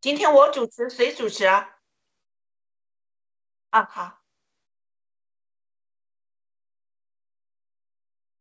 [0.00, 1.76] 今天我主持谁主持啊？
[3.68, 4.18] 啊好。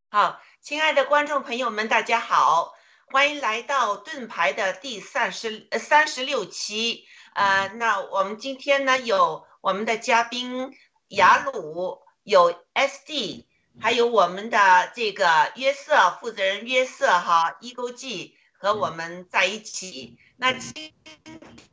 [0.09, 2.73] 好亲爱的观众朋友们大家好
[3.11, 7.05] 欢迎来到盾牌的第三十三十六期。
[7.33, 10.73] 啊那我们今天呢有我们的嘉宾
[11.09, 13.49] 雅鲁有 s d
[13.81, 20.17] 还有我们的这个约瑟负责人约瑟哈 e 勾 g 和我们在一起。
[20.41, 20.93] 那今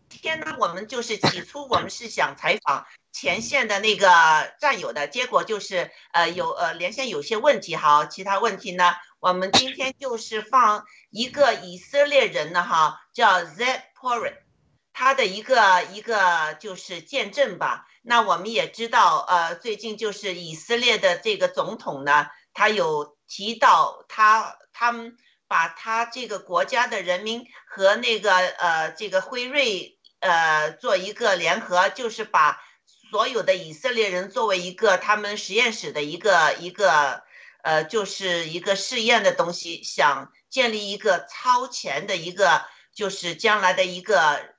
[0.09, 4.09] 天呢，我们就是起初我们是想采访前线的那个
[4.61, 14.35] 战友的，结果就是呃有呃连线有些问题哈，其他问题呢，我们今天就是放一个以色列人的哈，叫 z e p o r i
[14.93, 17.87] 他的一个一个就是见证吧。
[18.03, 25.17] 那我们也知道，呃，最近就是以色列的这个总统呢，他有提到他他们。
[25.49, 32.61] 把他这个国家的人民和那个呃这个辉瑞呃做一个联合，就是把
[33.11, 37.25] 所有的以色列人作为一个他们实验室的一个一个。
[37.63, 42.65] 呃，就是一个试验的东西，想建立一个超前的一个，
[42.95, 44.55] 就是将来的一个，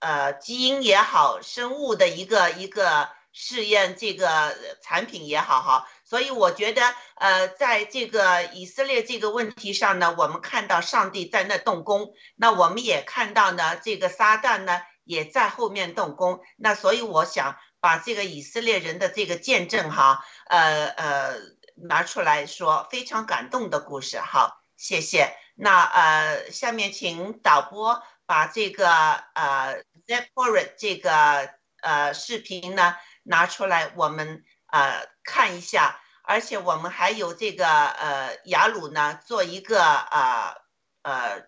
[0.00, 5.88] 呃，基因也好，生物的一个一个试验这个产品也好哈。
[6.10, 6.82] 所以我觉得，
[7.14, 16.40] 呃，在这个以色列这个问题上呢，我们看到上帝在那动工，那我们也看到呢，这个撒旦呢也在后面动工。
[16.56, 21.34] 那所以我想把这个以色列人的这个见证哈，呃呃。
[21.82, 25.34] 拿出来说非常感动的故事，好，谢谢。
[25.54, 28.86] 那呃，下面请导播把这个
[29.32, 31.48] 呃 Zephyr 这个
[31.80, 36.00] 呃视频呢拿出来，我们呃看一下。
[36.22, 40.56] 而且我们还有这个呃雅鲁呢做一个呃
[41.02, 41.46] 呃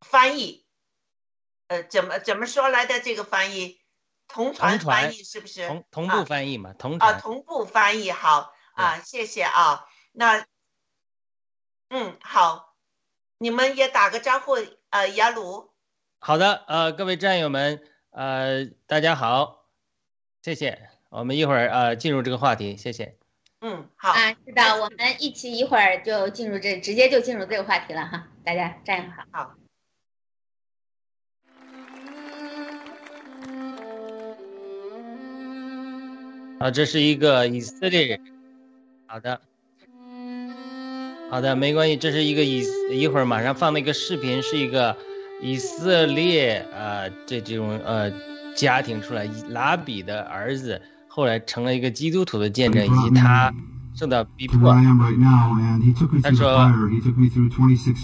[0.00, 0.66] 翻译，
[1.68, 3.80] 呃怎么怎么说来的这个翻译？
[4.26, 5.68] 同传翻译是不是？
[5.68, 6.72] 同同步翻译嘛？
[6.72, 8.52] 同啊同步翻译好。
[8.76, 10.44] 啊，谢谢啊，那，
[11.90, 12.74] 嗯，好，
[13.38, 14.56] 你们也打个招呼，
[14.90, 15.72] 呃，雅鲁。
[16.18, 17.80] 好的，呃，各位战友们，
[18.10, 19.68] 呃，大家好，
[20.42, 23.14] 谢谢，我们一会儿呃进入这个话题，谢谢。
[23.60, 24.10] 嗯，好。
[24.10, 29.24] 啊，是的，我们一起一会儿就进入这，直接就进入这个话题了哈，大家战友好。
[29.30, 29.54] 好。
[36.58, 38.20] 啊，这是一个以色列人。
[39.06, 39.40] 好的，
[41.30, 41.96] 好的，没关系。
[41.96, 44.96] 这是一个以一会儿马上放的一个视频，是一个
[45.40, 48.12] 以色列呃这这种呃
[48.56, 50.82] 家庭出来，拉比的儿子
[51.16, 53.54] 后来成了一个基督徒的见证，以及他
[53.94, 54.74] 受到逼迫。
[56.20, 56.68] 他说，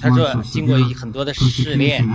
[0.01, 2.07] 他说经过很多的试炼，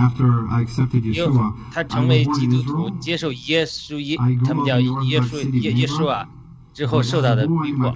[1.12, 1.30] 又
[1.70, 6.26] 他成为基督徒，接受耶稣耶，他们叫耶稣耶耶稣啊。
[6.72, 7.94] 之后受到的逼迫，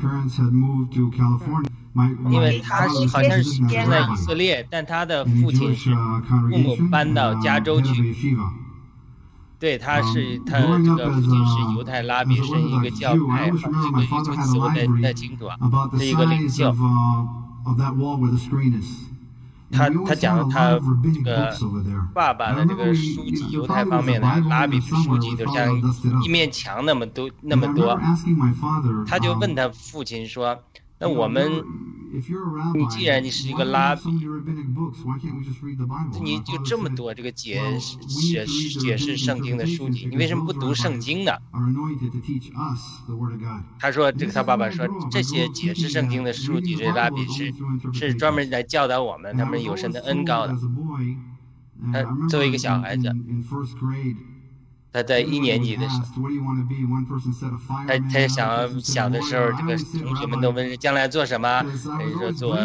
[2.31, 5.95] 因为他是好像是生在以色列，但他的父亲是
[6.51, 8.15] 父母搬到加州去。
[9.61, 15.59] 对，他是他这个父亲是犹太拉比，是一个教派，这个有词我太不太清楚啊，
[15.99, 16.75] 是一个领袖。
[19.71, 20.71] 他他讲了他
[21.15, 21.55] 这个
[22.15, 25.71] 爸爸的这个书籍，犹太方面的拉比的书籍，就像
[26.25, 28.01] 一面墙那么多那么多。
[29.07, 30.59] 他就问他父亲说
[30.99, 31.63] ：“那我们。”
[32.75, 34.03] 你既然你是一个拉比，
[36.21, 37.63] 你就这么多这个解
[38.09, 41.33] 解释解释圣经的书籍，你为什么不读圣经呢？
[43.79, 47.53] 他说：“这个他爸爸说，这些解释圣经的书籍，这拉比是
[47.93, 50.59] 是专门来教导我们，他们有神的恩高的。
[51.93, 53.15] 他作为一个小孩子。”
[54.93, 56.29] 他在一年级的时候，
[57.87, 62.59] 他他想小的时候，这个同学们都问将来做什么，他就说做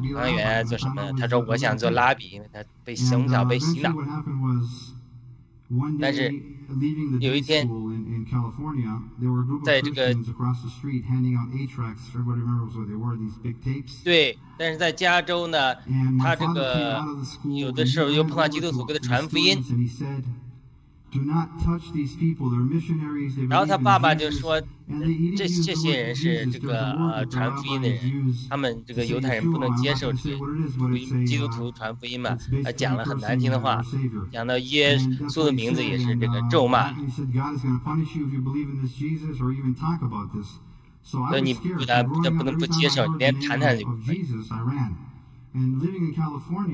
[0.00, 1.12] 宇航员，做什么？
[1.18, 3.92] 他说我想做拉比，因为他被从小被洗脑。
[6.00, 6.30] 但是
[7.18, 7.66] 有一天，
[9.64, 10.14] 在这个
[14.04, 15.74] 对，但是在加州呢，
[16.20, 17.02] 他这个
[17.44, 19.64] 有的时候又碰到基督徒给他传福音。
[23.48, 24.58] 然后他爸爸就说
[25.36, 30.38] ：“这这些人是这个呃传福音的人，他们这个犹太人不能接受这个
[31.26, 32.38] 基督徒传福音嘛？
[32.64, 33.84] 他讲了很难听的话，
[34.30, 34.96] 讲到耶
[35.28, 36.94] 稣的名字也是这个咒骂。
[41.04, 44.24] 所以你不但不能不接受，你连谈谈就不可以。”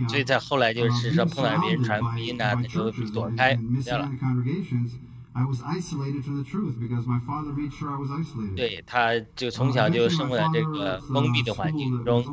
[0.09, 4.09] 所以在后来就是说碰到别人传福音呢，他就躲开掉了。
[8.57, 12.25] 对，他就从小就生活在这个封闭的环境中。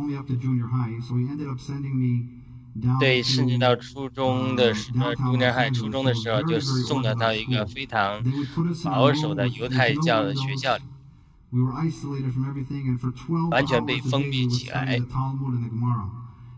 [3.00, 8.24] 对，甚至到初中的时候，中年还初中的时候，就送到到一个非常
[8.84, 10.84] 保守的犹太教的学校里，
[13.50, 15.00] 完全被封闭起来。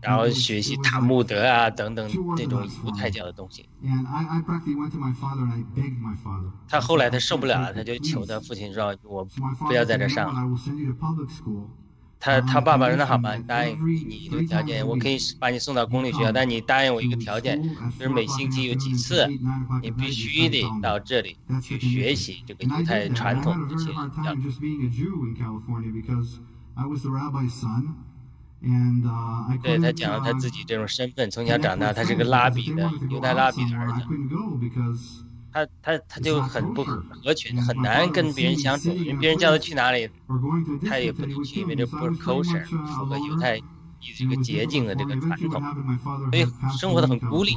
[0.00, 3.68] 然后学习塔木德啊等等这种犹太教的东西。
[6.68, 9.24] 他后来他受不了了，他就求他父亲说：“我
[9.66, 10.40] 不要在这上了。”
[12.20, 17.62] 他他爸爸说那好吧，答应你一个条件，我可以把你送到公立学校，但你答应我一个条件，
[17.96, 19.24] 就是每星期有几次，
[19.82, 23.92] 你必须得到这里去学习这个犹太传统的这些。
[29.62, 34.00] 对他讲了他自己这种身份，从小长大，他是个 拉比的犹太拉比的儿子。
[35.50, 38.92] 他他他就很不合群，很难跟别人相处。
[39.18, 40.08] 别人叫他去哪里，
[40.86, 43.58] 他也不能去，因为这不是 kosher，符合犹太
[44.16, 45.62] 这个洁净的这个传统，
[46.30, 46.46] 所以
[46.78, 47.56] 生活的很孤立。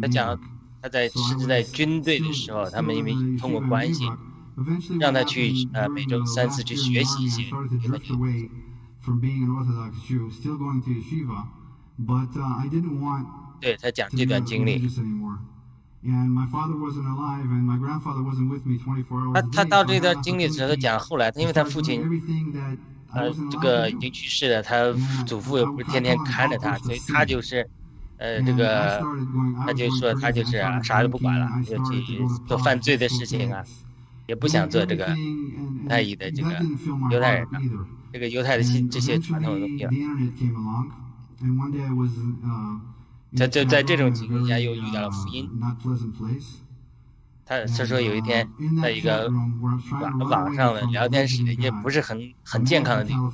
[0.00, 0.38] 他讲
[0.82, 4.04] 他在甚至在军队的时候，他们因为通过关系。
[4.98, 7.44] 让他去呃每周三次去学习一些。
[13.58, 14.86] 对他讲这段经历。
[19.32, 22.02] 他他到这段经历的时候，他讲后来他因为他父亲
[23.12, 24.92] 呃这个已经去世了，他
[25.26, 27.68] 祖父又不是天天看着他，所以他就是
[28.18, 29.02] 呃这个
[29.64, 33.64] 他就说他就是啥都不管了，就去做犯罪的事情啊。
[34.26, 35.12] 也不想做这个
[35.88, 36.50] 太乙的这个
[37.10, 37.60] 犹太人了，
[38.12, 39.90] 这个犹太的这些传统的东西了。
[43.34, 45.50] 在在在这种情况下又遇到了福音。
[47.50, 48.48] 他他说有一天
[48.80, 49.28] 在一个
[49.60, 53.32] 网网上的聊天室，也不是很很健康的地方，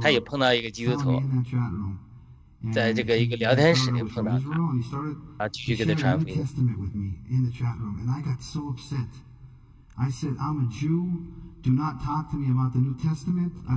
[0.00, 1.20] 他也碰到一个基督徒，
[2.72, 6.46] 在这个一个聊天室里碰到他，啊，继续给他传福音。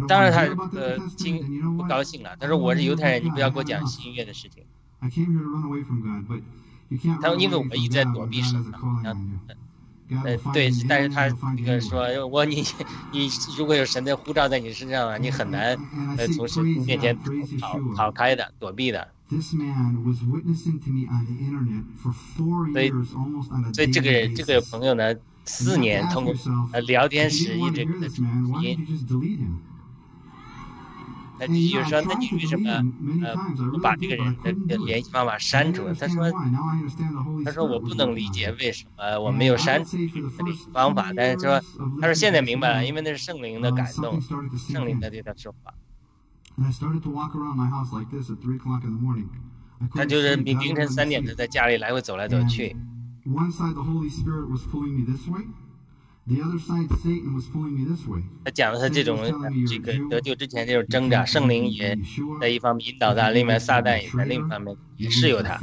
[0.08, 0.42] 当然，他
[0.78, 2.38] 呃，经不高兴了。
[2.40, 4.64] 他说：“我是犹太人，你不要给我讲新约的事情。”
[7.22, 8.64] 他说：“因为我们一直在躲避神。”
[10.26, 12.64] 呃，对，但是他那个说：“我你
[13.12, 15.78] 你如果有神的护照在你身上啊，你很难
[16.18, 17.16] 呃从神面前
[17.60, 19.08] 跑跑开的，躲避的。”
[22.74, 22.90] 所以，
[23.74, 25.14] 所以这个这个朋友呢？
[25.46, 26.34] 四年通过
[26.72, 28.86] 呃聊天室一直给他录音，
[31.40, 32.70] 那你就说，那你为什么
[33.24, 33.36] 呃
[33.72, 34.36] 不把这个人
[34.68, 35.84] 的联系方法删除？
[35.94, 36.32] 他说，
[37.46, 41.62] 他说我不能理解为什么我没有删除联系方法，但是说，
[42.02, 44.20] 他说现在明白了，因为那是圣灵的感动，
[44.58, 45.74] 圣灵在对他说话。
[49.96, 52.76] 他就是凌凌晨三点他在家里来回走来走去。
[58.46, 59.18] 他讲的是这种
[59.68, 61.98] 这个得救之前这种挣扎，圣灵也
[62.40, 65.60] 在一方面引导他，另外撒旦也在另一方面也是有他。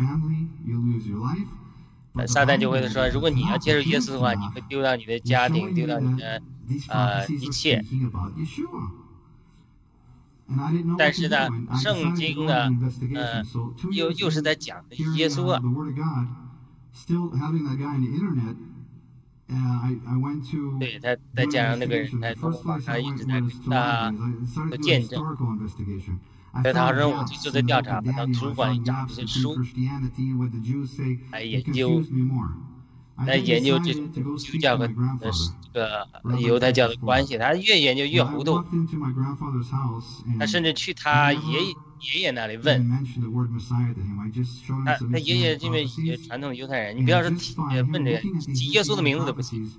[2.26, 6.42] 撒旦就会说，如果你要接受耶稣的话，你会丢掉你的家庭，丢掉你的
[6.88, 7.84] 呃一切。
[10.96, 12.68] 但是呢，圣经呢，
[13.14, 13.42] 呃，
[13.92, 14.84] 又又是在讲
[15.16, 15.60] 耶稣啊。
[20.78, 24.12] 对他再加上那个人在通过网上一直在跟他
[24.68, 25.22] 做见证，
[26.62, 29.56] 所以他任务就在调查，他图书馆里找这些书。
[31.30, 32.02] 来研究。
[33.24, 35.30] 来研究这基督教和呃
[35.72, 38.62] 这个犹太教的关系，他越研究越糊涂。
[40.38, 41.74] 他甚至去他爷爷
[42.12, 42.86] 爷爷那里问，
[44.84, 45.86] 他他爷爷因为
[46.26, 47.56] 传统犹太人，你不要说提
[47.92, 48.18] 问这个
[48.54, 49.70] 提耶稣的名字都不行。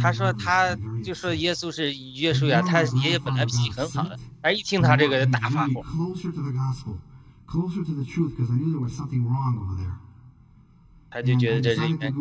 [0.00, 5.84] 他说他就说耶稣是约书亚，他爷爷本来脾气很好的，但一听他这个大发火。
[11.10, 12.14] 他就觉得这里面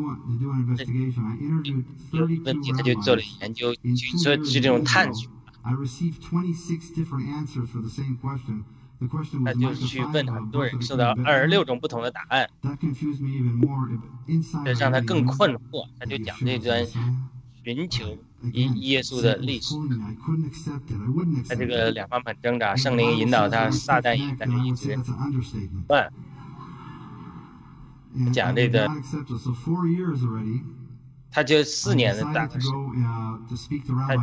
[2.12, 5.32] 有问题，他就做了研究，就说是这种探索。
[5.64, 5.72] 他
[9.54, 12.50] 就去问很多人，收到二十六种不同的答案，
[14.66, 15.88] 这让他更困惑。
[15.98, 16.86] 他就讲这段
[17.64, 18.18] 寻求
[18.54, 19.76] 耶耶稣的历史。
[21.46, 24.98] 在这个两方面挣扎，圣灵引导他，撒旦也在这一直。
[25.88, 26.12] 乱。
[28.34, 28.90] 讲这个，
[31.32, 32.92] 他就四年的打的时候，
[34.06, 34.18] 他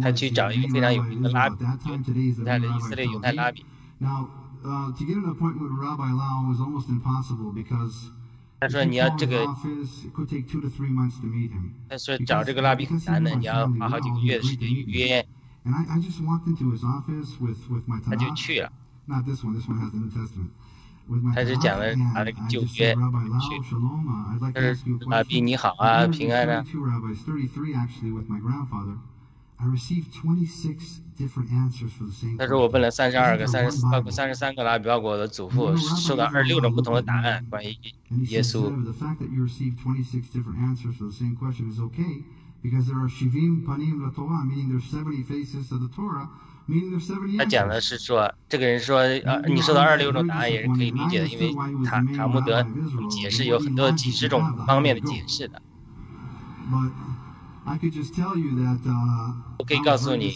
[0.00, 3.64] 他去找一个非常有名的拉比，犹太的以色列犹太拉比。
[8.60, 9.46] 他说你要这个，
[11.88, 15.24] 他说找这个蜡笔很难的，你要花好几个月的时间预约。
[18.04, 18.72] 他就去了。
[21.34, 23.00] 他是讲了他那个旧约去，
[24.52, 24.74] 他说
[25.08, 26.64] 拉比你好啊，平安啊。
[32.38, 37.76] 他说：“我问了三十二个、三十包括三十三个拉比，包括我的祖父，收到二十六种不同的答案关于
[38.28, 38.70] 耶稣。”
[47.38, 51.52] 他讲的是说，这个人说，呃，你收到二十六种答案也是可以理解的，因为
[51.84, 52.64] 塔塔木德
[53.10, 55.60] 解释有很多几十种方面的解释的。
[59.58, 60.34] 我可以告诉你，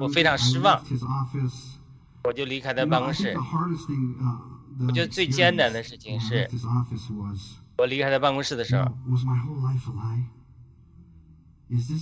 [0.00, 0.82] 我非常失望，
[2.24, 3.36] 我就离开他办公室。
[4.86, 6.48] 我觉得最艰难的事情是，
[7.76, 8.92] 我离开他办公室的时候，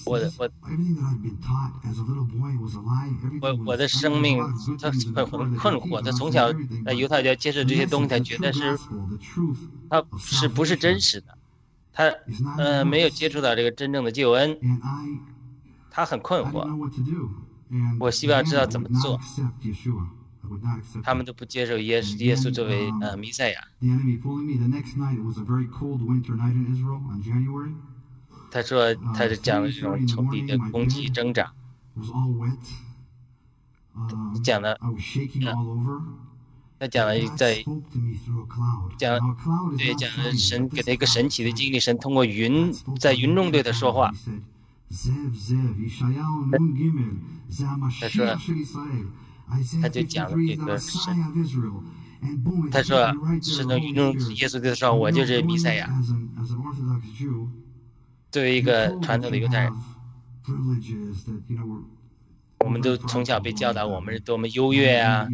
[0.04, 0.50] 我的我
[3.40, 4.38] 我我的生命
[4.78, 6.52] 他很很困惑，他从小
[6.84, 8.78] 在犹太教接受这些东西，他觉得是，
[9.88, 11.36] 他是不是真实的？
[11.96, 12.12] 他
[12.58, 14.58] 呃没有接触到这个真正的救恩，
[15.90, 16.68] 他很困惑。
[17.98, 19.18] 我希望知道怎么做。
[21.02, 23.60] 他们都不接受耶稣耶稣作为呃弥赛亚。
[28.50, 31.50] 他说他是讲了这种仇敌的攻击挣扎，
[34.44, 34.78] 讲的。
[36.78, 37.64] 他讲了在
[38.98, 39.18] 讲，
[39.78, 44.12] 对讲了神给他一个神奇的经历，神通过云在云中对他说话。
[48.00, 48.36] 他说，
[49.80, 51.16] 他就讲了这个神，
[52.70, 55.88] 他说是从云中耶稣对他说，我就是弥赛亚。
[58.30, 59.72] 作为一个传统的犹太人。
[62.60, 65.28] 我们都从小被教导，我们是多么优越啊！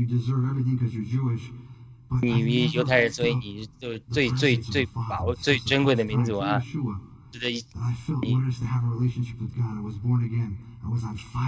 [2.20, 6.60] 你犹太人，所以你就最最最宝、最珍贵的民族啊！
[7.30, 7.64] 值得一，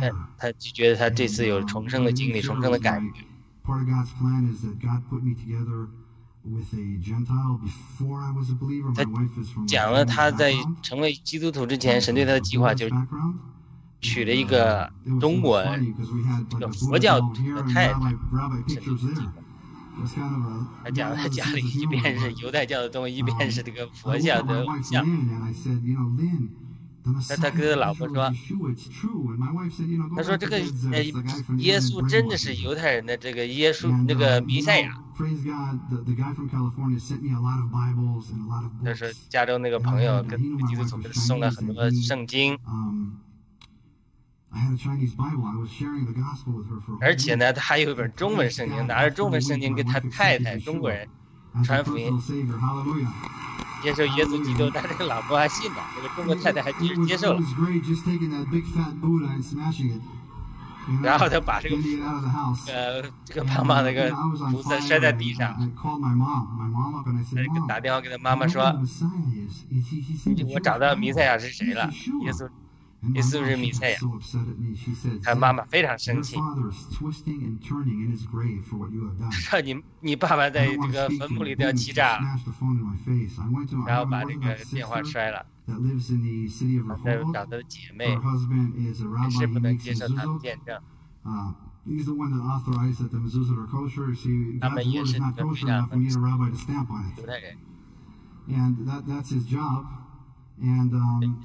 [0.00, 3.20] 他他就觉得他这次有重生的经历，重生的感觉。
[8.94, 9.04] 他
[9.66, 12.94] 讲了他在成为基督徒之前，神对他的计划就是。
[14.04, 15.64] 娶了一个中国
[16.50, 17.26] 这个佛教的
[17.72, 17.94] 太太，
[20.84, 25.06] 他讲他家里一边是犹太教的东西，一边是这个佛教的偶像。
[27.28, 28.32] 他他跟他老婆说，
[30.16, 30.56] 他说这个
[30.90, 31.04] 呃
[31.58, 34.98] 耶稣真的是犹太人的这个耶稣那个弥赛亚。
[38.82, 42.58] 他说加州那个朋友跟基督徒给他送了很多圣经。
[47.00, 51.08] 而且呢，他还有一本中文圣经，拿着中文圣经给他太太中国人
[51.64, 52.16] 传福音，
[53.82, 54.70] 接受耶稣基督。
[54.72, 57.42] 但这个老婆还信了，这个中国太太还接接受了。
[61.02, 61.76] 然后他把这个
[62.68, 64.10] 呃这个胖胖那个
[64.50, 65.56] 菩萨摔在地上，
[67.34, 68.62] 他打电话给他妈妈说
[70.54, 71.90] ：“我找到弥赛亚是谁了，
[72.22, 72.48] 耶稣。”
[73.12, 73.98] 耶稣是弥赛亚，
[75.22, 76.36] 他妈妈非常生气，
[79.30, 82.26] 说 你你爸爸在这个坟墓里都要气炸了，
[83.86, 85.44] 然后把这个电话摔了。
[87.04, 90.80] 在找他的姐妹，也是不能接受他的见证。
[94.60, 95.88] 他们也是个非常
[97.16, 97.56] 犹太人。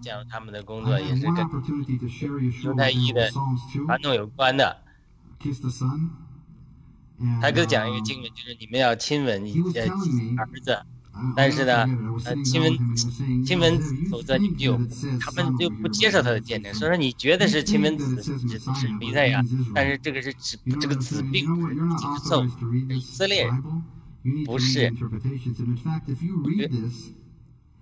[0.02, 1.38] 讲他们的工作也是跟
[2.64, 3.30] 犹太裔的
[3.86, 4.84] 传统有关的。
[7.42, 9.82] 他给我讲一个经文，就是你们要亲吻你的
[10.38, 10.86] 儿子，
[11.36, 11.86] 但是呢，
[12.24, 12.96] 呃，亲吻
[13.44, 14.78] 亲吻子，否则你就
[15.20, 16.74] 他们就不接受他的见证。
[16.74, 19.44] 所以说，你觉得是亲吻子指的是弥赛亚，
[19.74, 21.76] 但是这个是指这个子并不是
[22.96, 23.64] 以色列人，
[24.46, 24.94] 不是。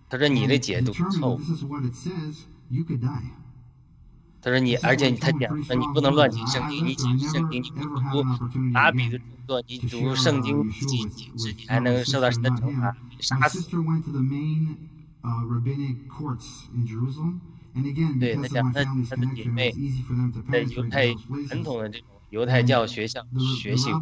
[0.10, 1.42] 他说你的解读错误，
[4.42, 8.24] 他说你，而且他讲，那你不能乱进圣经，你进圣经，你读，
[8.58, 13.48] 你打比的著作，你读圣经，你进进去，你还能受到神的惩罚，你杀。
[13.50, 13.70] 死。
[18.20, 19.76] 对，他讲他他的姐妹
[20.50, 21.14] 在犹太
[21.48, 22.08] 传统的这种。
[22.30, 23.26] 犹太教学校
[23.58, 23.90] 学习。
[23.92, 24.02] 过。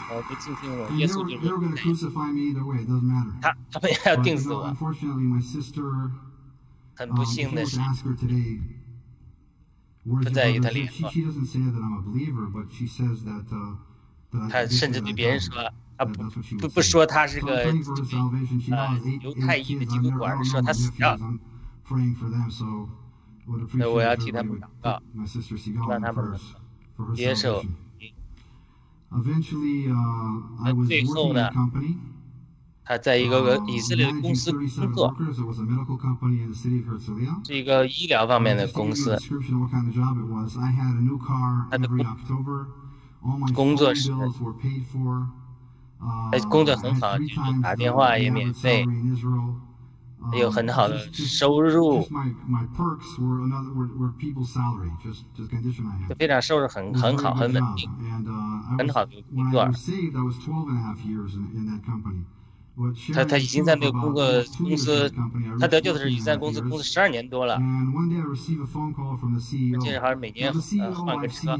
[0.13, 1.41] 我不敬听我耶稣的人。
[3.41, 4.75] 他他们要定死我。
[6.95, 7.79] 很不幸的是，
[10.03, 11.09] 不在意他脸了。
[14.49, 16.23] 他甚至对别人说，他不
[16.59, 17.55] 不不说他是个
[18.71, 21.19] 呃犹太裔的基督徒，说他死掉了。
[23.73, 25.01] 那我要替他们祷告，
[25.89, 26.39] 让他们
[27.15, 27.63] 接受。
[29.13, 29.91] Eventually,
[30.63, 30.87] I was
[31.51, 31.97] company.
[32.83, 35.15] 他在一个以色列公司工作，
[37.45, 39.17] 是一个医疗方面的公司。
[41.69, 41.87] 他的
[43.53, 44.11] 工作是，
[46.31, 47.17] 他工作很好，
[47.61, 48.85] 打电话也免费，
[50.33, 52.01] 有很好的收入，
[56.07, 57.89] 就非常收入很很好，很稳定，
[58.77, 59.69] 很好的工作。
[63.13, 64.23] 他他已经在那个工作
[64.57, 65.11] 公司，
[65.59, 67.59] 他得救的是已经在公司工作十二年多了，而
[69.81, 70.53] 且还是每年
[70.93, 71.57] 换个车。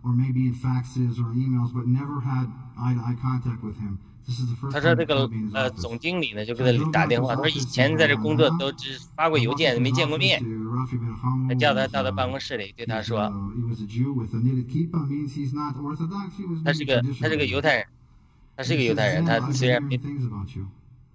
[0.00, 3.98] Or maybe in faxes or emails, but never had eye-to-eye contact with him.
[4.70, 7.34] 他说：“这个呃，总经理呢就给他打电话。
[7.34, 10.44] 他说以前在这工作都只发过邮件，没见过面。
[11.48, 13.32] 他叫他到他办公室里，对他说：
[16.62, 17.86] 他是个他是个犹太人，
[18.54, 19.24] 他是个犹太人。
[19.24, 19.82] 他虽然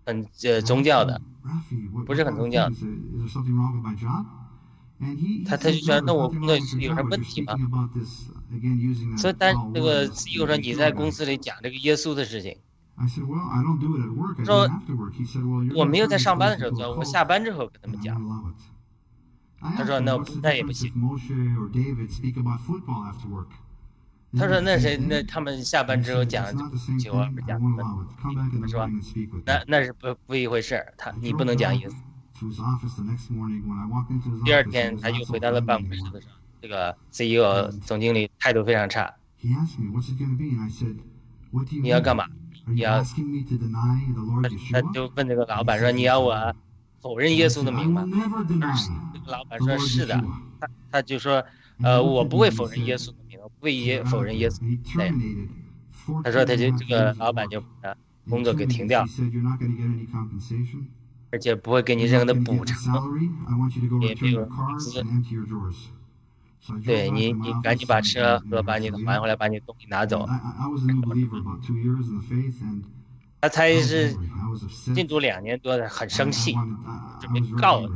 [0.08, 1.21] 很呃宗教的，
[2.08, 2.67] 不是很宗教。
[5.45, 7.54] 他他就说：那我工作有什么问题吗？
[9.17, 12.58] 所以，但那个又说你在公司里讲这个耶稣的事情。”
[12.95, 14.69] 我说
[15.75, 18.21] 我没有在上班的时候讲，我下班之后跟他们讲。
[19.75, 20.91] 他说那那也不行。
[24.36, 26.45] 他说那谁那他们下班之后讲
[26.99, 27.84] 酒不讲的，
[28.67, 28.89] 是吧？
[29.45, 30.86] 那那是不不一回事。
[30.97, 31.95] 他你不能讲意思。
[34.43, 39.13] 第二天他就回到了办公室的时候，这个 CEO 总经理态度非常差。
[41.82, 42.25] 你要干嘛？
[42.65, 43.04] 你要，
[44.71, 46.56] 他就问这个老板说：“你要我
[47.02, 48.06] 否认耶稣的名吗？”
[49.13, 50.23] 这个老板说：“是的。”
[50.62, 51.43] 他他就说
[51.84, 55.49] ：“呃，我不会否认耶稣的名，我不会也否认耶稣的名。”
[56.23, 57.95] 他说：“他就这个老板就把
[58.30, 59.06] 工作给停掉，
[61.32, 62.93] 而且不会给你任何的补偿，
[64.02, 65.04] 也没有工资。”
[66.84, 70.28] 对你你赶紧把车和把你的还回来把你东西拿走
[73.41, 74.15] 他猜是
[74.95, 76.54] 进组两年多了很生气
[77.19, 77.89] 准备告了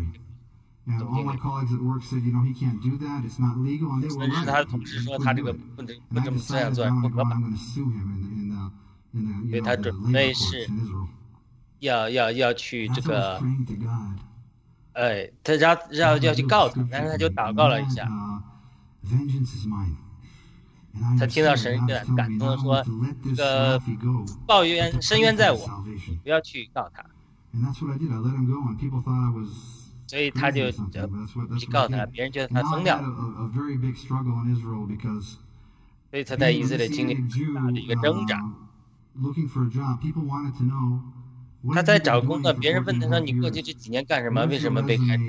[4.19, 7.41] 但是他的同事说他这个不能不这么这样做不合法
[9.49, 10.67] 对他准备是
[11.79, 13.41] 要要要去这个
[14.93, 15.53] 哎他
[15.91, 18.26] 然后要要去告他但是他就祷告了一下。
[21.19, 22.83] 他听到神的感动说
[23.37, 23.85] ：“呃，抱
[24.47, 27.05] 报怨深渊在我，你不要去告他。”
[30.07, 33.51] 所以他就去告他，别人觉得他疯掉了。
[36.09, 37.13] 所以他在以色列经历
[37.53, 38.49] 大一个挣扎。
[39.19, 41.01] Looking for a job, people wanted to know
[41.73, 44.45] 他在找工作，别人问他说你过去这几年干什么？
[44.45, 45.23] 为什么被开除？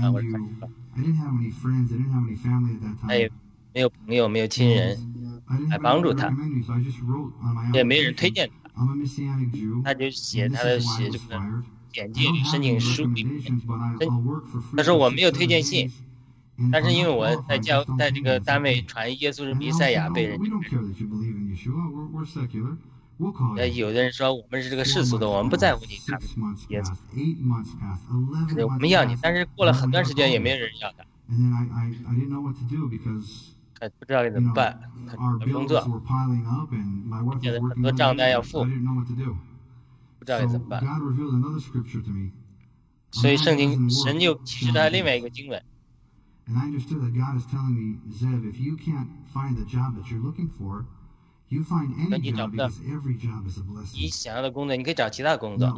[0.00, 0.32] 啊，我看
[3.06, 3.30] 他也
[3.74, 4.96] 没有朋友，没有亲人
[5.68, 6.32] 来帮助他，
[7.72, 8.86] 也没人推荐他，
[9.84, 11.40] 他就写他的写这个
[11.92, 13.60] 简介申请书里面，
[14.76, 15.90] 他说我没有推荐信，
[16.70, 20.38] 但是因为我在教在这个单位传耶稣是弥赛亚，被人。
[23.54, 26.18] 那，有的人说我们是这个世俗的，我们不在乎你看
[26.70, 26.82] 椰，
[28.64, 31.06] 我们要你，但是过了很段时间也没有人要的。
[33.98, 35.18] 不知道该怎么办，很
[35.50, 35.80] 多工作，
[37.40, 38.64] 现在很多账单要付，
[40.18, 40.82] 不知道该怎么办。
[43.10, 45.62] 所以圣经神就启示了另外一个经文。
[46.48, 50.10] And I understood that God is telling me, Zev, if you can't find the job that
[50.10, 50.84] you're looking for,
[51.54, 52.50] you find any 那你找 a
[53.94, 55.68] 你.想要的工作，你可以找其他工作。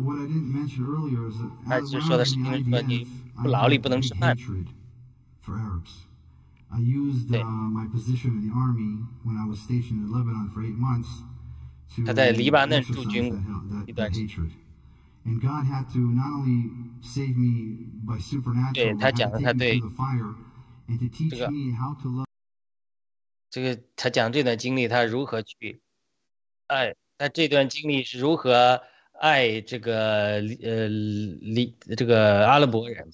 [1.67, 3.07] 他就说的是因为你
[3.43, 4.01] 不劳力不能.
[6.75, 10.51] I used 对 uh, my position in the army when I was stationed in Lebanon
[10.51, 11.23] for eight months
[11.95, 13.27] to 他在黎巴嫩 exercise 驻 that, 军
[13.87, 14.11] 一 that, 段.
[15.25, 19.39] And God had to not only save me by 对 supernatural, 他 but 讲 to
[19.39, 20.35] 他 take me 对 through the fire
[20.89, 22.25] and to teach 这个 me how to love.
[23.55, 25.81] 这个他讲这段经历，他如何去
[26.67, 33.13] 爱，他这段经历是如何爱这个呃黎这个阿拉伯人。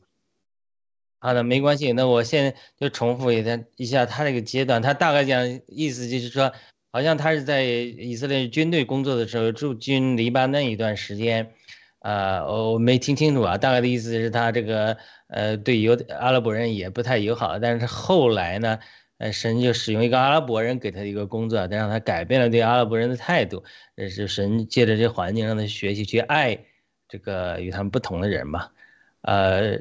[1.18, 1.92] 好的，没关系。
[1.92, 6.50] 那我现在就重复一下一下他这个阶段，他大概讲意思就是说，
[6.90, 11.52] 好像他是在以色列军队工作的时候驻军黎巴嫩一段时间，
[11.98, 14.96] 呃，我没听清楚啊，大概的意思是他这个
[15.28, 18.78] 呃对犹阿拉伯人也不太友好，但是后来呢，
[19.20, 23.62] 呃，神就使用一个阿拉伯人给他一个工作，让他改变了对阿拉伯人的态度，
[23.94, 26.64] 呃是神借着这环境让他学习去爱
[27.08, 28.70] 这个与他们不同的人嘛，
[29.20, 29.78] 呃。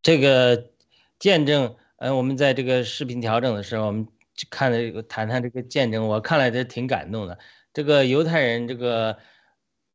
[0.00, 0.70] 这个
[1.18, 4.06] 见证，呃，我们在这个视频调整的时候，我们
[4.48, 7.36] 看了这个谈谈这个见证，我看了这挺感动的。
[7.74, 9.18] 这个犹太人，这个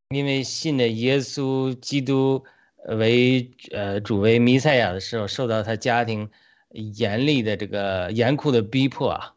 [0.09, 2.43] 因为信的耶稣基督
[2.85, 6.29] 为呃主为弥赛亚的时候，受到他家庭
[6.73, 9.33] 严厉的这个严酷的逼迫啊，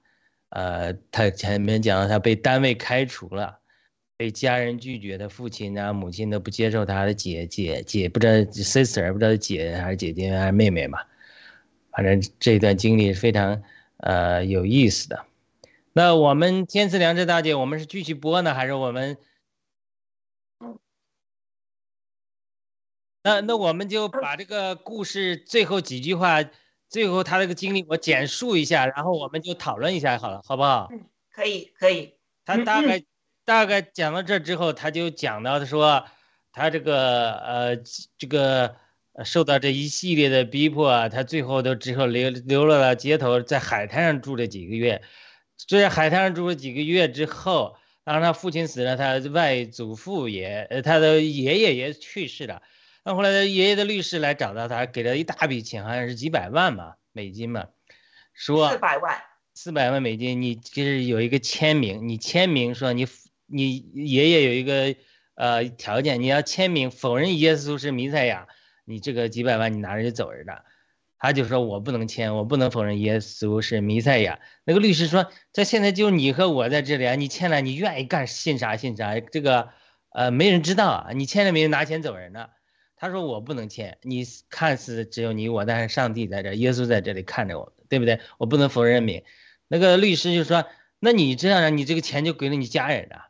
[0.48, 3.60] 呃，他前面讲了他被单位开除了。
[4.18, 10.98] 被家人拒绝，他父亲啊、母亲都不接受他的姐姐姐，不知道 sister 不知道姐还是姐姐还是妹妹嘛，
[11.90, 13.62] 反正这段经历是非常
[13.98, 15.26] 呃有意思的。
[15.92, 19.18] 那我们天赐良知大姐，我们是继续播呢，还是我们？
[23.22, 26.42] 那那我们就把这个故事最后几句话，
[26.88, 30.88] 最后他这个经历我简述一下，然后我们就讨论一下好了，好不好？
[31.32, 33.02] 可以可以，他大概
[33.44, 36.06] 大概讲到这之后，他就讲到他说，
[36.52, 37.76] 他这个呃
[38.16, 38.76] 这个
[39.12, 45.02] 呃受到这一系列的逼迫啊，他最后都之后流流落到街头，在海滩上住了几个月。
[45.56, 52.62] 就在海滩上住了几个月之后，当他父亲死了，他外祖父也呃他的爷爷也去世了。
[53.06, 57.68] 那后来他爷爷的律师来找到他，给了一大笔钱，好像是几百万嘛美金嘛，
[58.34, 59.16] 说四百万，
[59.54, 63.06] 四百万美金，你就是有一个签名，你签名说你
[63.46, 64.96] 你爷爷有一个
[65.36, 68.48] 呃条件，你要签名否认耶稣是弥赛亚，
[68.84, 70.64] 你这个几百万你拿着就走人了。
[71.16, 74.40] 他就说我不能签，我不能否认耶稣是弥赛亚。
[74.64, 79.68] 那个律师说，这现在就你和我在这里啊，你签了，你愿意干信啥信啥，这个
[80.10, 82.50] 呃没人知道啊，你签了没人拿钱走人了。
[82.98, 88.20] 他说我不能签，你看似只有你我，但是上帝在这，耶稣在这里看着我，对不对？
[88.38, 89.22] 我不能否认名。
[89.68, 90.64] 那个律师就说，
[90.98, 93.26] 那你这样，你这个钱就给了你家人了，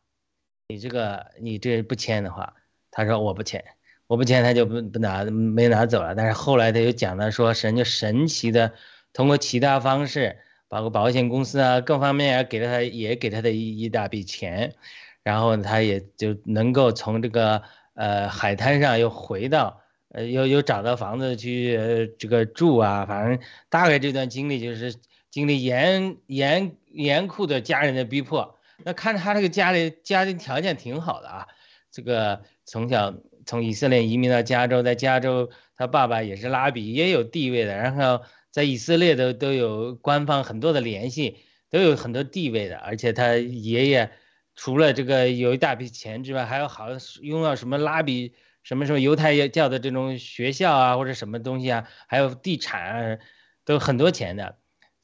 [0.69, 2.55] 你这个你这不签的话，
[2.93, 3.65] 他说我不签，
[4.07, 6.15] 我不签他就不不拿没拿走了。
[6.15, 8.73] 但是后来他又讲了说，神就神奇的
[9.13, 14.77] 通过其他方式，包括保险公司啊各方面啊，给了他也给他的一一大笔钱，
[15.25, 17.65] 然后他也就能够从这个。
[17.97, 19.81] 呃，海滩上又回到，
[20.11, 23.39] 呃，又又找到房子去、呃、这个住啊，反正
[23.71, 24.95] 大概这段经历就是
[25.31, 28.59] 经历严严严酷的家人的逼迫。
[28.85, 31.47] 那看着他这个家里家庭条件挺好的啊，
[31.91, 33.15] 这个从小
[33.47, 41.39] 从以色列移民到加州，在加州他爸爸也是拉比，也有地位的，然后在以色列都都有官方很多的联系，
[41.71, 44.11] 都有很多地位的，而且他爷爷。
[44.57, 46.89] 除了这个有一大笔钱之外，还有好
[47.21, 53.19] 拥有什么拉比什么什么犹太教的这种学校啊，或者什么东西啊，还有地产啊，
[53.65, 54.59] 都很多钱的。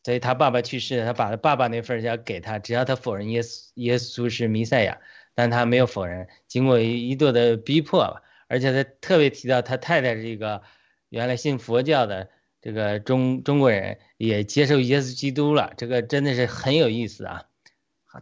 [0.04, 4.98] 所以他爸爸去世，他把他爸爸那份要给他，只要他否认耶稣耶稣是弥赛亚，
[5.32, 6.26] 但他没有否认。
[6.48, 10.62] 经过一一度的逼迫，而且他特别提到他太太是一个
[11.08, 15.72] 原来信佛教的这个中中国人，也接受耶稣基督了。
[15.76, 17.44] 这个真的是很有意思啊。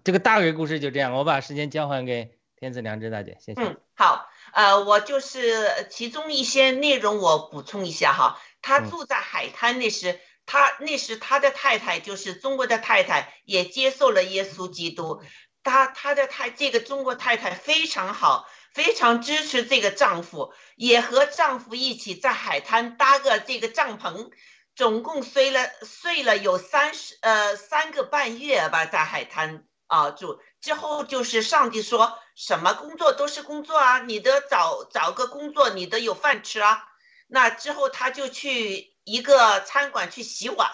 [0.04, 3.60] 这个大概故事就这样，我把时间交还给天赐良知大姐，谢谢。
[3.60, 8.40] 嗯，好，呃，我就是其中一些内容我补充一下哈。
[8.62, 15.22] 他住在海滩那时，他那时他的太太就是中国的太太，也接受了耶稣基督。
[15.62, 24.30] 她她的太这个中国太太非常好，非常支持这个丈夫，也和丈夫一起在海滩搭个这个帐篷，
[24.74, 30.40] 总共睡了睡了有三十呃三个半月吧，在海滩啊就。
[30.62, 36.84] 之后就是上帝说什么工作都是工作啊，你得找找个工作，你得有饭吃啊。
[37.28, 40.70] 那之后他就去一个餐馆去洗碗，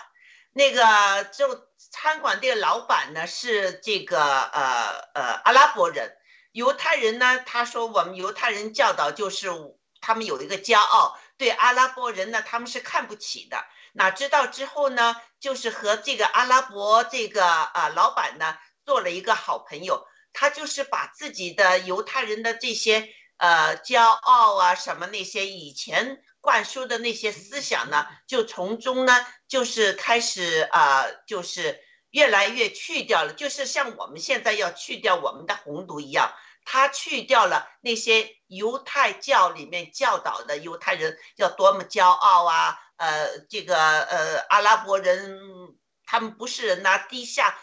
[0.53, 6.17] 那个就餐馆这个老板呢是这个呃呃阿拉伯人，
[6.51, 9.49] 犹太人呢他说我们犹太人教导就是
[10.01, 13.65] 他们有一个骄傲，对阿拉伯人呢他们是看不起的。
[13.93, 18.59] 哪知道之后呢，就是和这个阿拉伯这个啊老板呢。
[18.87, 29.13] 做了一个好朋友，他就是把自己的犹太人的这些呃骄傲啊什么那些以前灌输的那些思想呢，就从中呢
[29.49, 36.33] 就是开始啊就是越来越去掉了，就是像我们现在要去掉我们的红毒一样，
[36.65, 47.59] 他去掉了那些犹太教里面教导的犹太人要多么骄傲啊，呃这个呃阿拉伯人他们不是拿低下。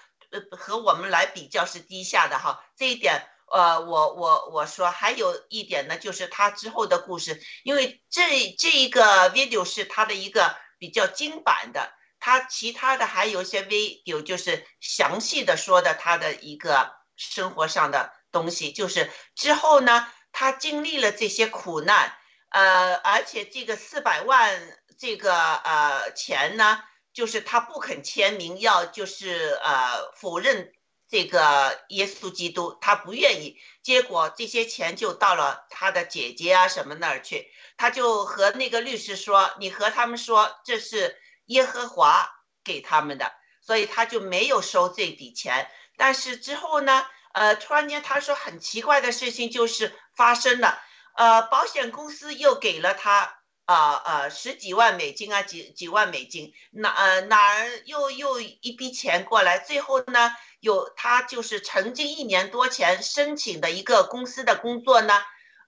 [0.52, 22.18] 和我们来比较是低下的哈，这一点，呃，我我我说还有一点呢，就是他之后的故事，因为这这一个 video 是他的一个比较精版的，他其他的还有一些 video 就是详细的说的他的一个生活上的东西，就是之后呢，他经历了这些苦难，
[22.50, 26.84] 呃，而且这个四百万这个呃钱呢。
[27.14, 30.74] 就是他不肯签名，要就是呃否认
[31.08, 33.58] 这个耶稣基督，他不愿意。
[33.84, 42.32] 结果这些钱就到了他的姐姐啊什么那儿去，他就和那个律师说：“你和他们说这是耶和华
[42.64, 50.82] 给他们的，所以他就没有收这笔钱。”但是之后呢，呃，突然间他说很奇怪的事情就是发生了，
[51.16, 53.43] 呃，保险公司又给了他。
[53.66, 59.58] 啊啊，十几万美金啊，几几万美金，哪呃哪儿又又一笔钱过来？
[59.58, 65.14] 最后呢，有他就是曾经一年多前申请的一个公司的工作呢，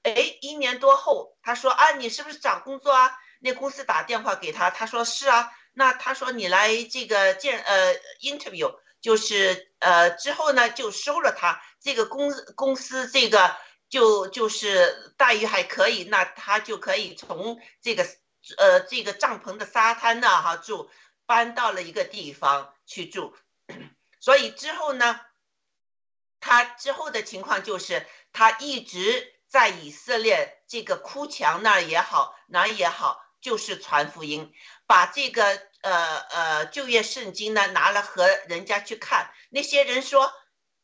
[0.03, 3.17] 哎，一年多后，他说啊，你是不是找工作啊？
[3.39, 5.51] 那公司打电话给他，他说是啊。
[5.73, 13.55] 那他说你来这个见呃 interview，就是呃之后呢就收了他这个公公司这个。
[13.87, 18.03] 就就是待遇还可以，那他就可以从这个
[18.57, 20.89] 呃这个帐篷的沙滩那哈住，
[21.25, 23.37] 搬到了一个地方去住，
[24.19, 25.21] 所以之后呢，
[26.39, 34.51] 他之后的情况就是他一直在以色列这个哭墙那儿也好哪也好，就是传福音，
[34.87, 40.33] 把这个呃呃旧约圣经呢拿了和人家去看，那些人说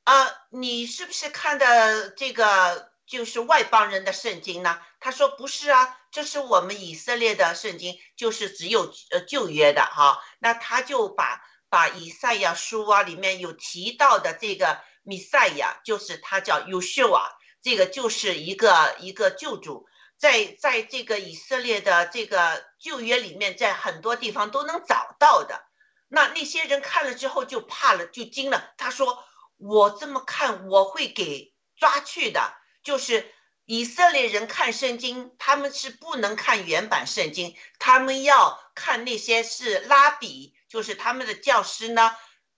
[0.04, 2.91] 啊，你是不是看的这个？
[3.12, 4.80] 就是外邦人的圣经呢？
[5.02, 10.24] 他说不是啊，这是我们以色列的圣经，就是只有呃旧约的哈。
[10.40, 17.28] 那他就把把以赛亚书啊里面有提到的这个弥赛亚，就是他叫优秀啊，
[17.62, 19.86] 这个就是一个一个救主，
[20.18, 25.62] 在在这个以色列的这个旧约里面，在很多地方都能找到的。
[26.08, 28.72] 那那些人看了之后就怕了，就惊了。
[28.78, 29.22] 他说
[29.58, 32.61] 我这么看，我会给抓去的。
[32.84, 33.32] 就是
[33.66, 42.16] 以色列人看圣经，他们是不能看原版圣经，他们要看那些是拉比，就是他们的教师呢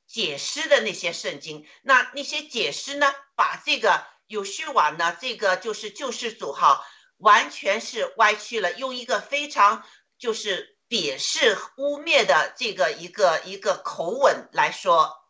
[0.07, 1.67] 解释的那些圣经。
[1.81, 6.85] 那那些解释呢，把这个有序瓦呢，这个就是救世主哈，
[7.17, 9.83] 完全是歪曲了，用一个非常
[10.17, 15.22] 就是鄙视污蔑的这个一个一个口吻来说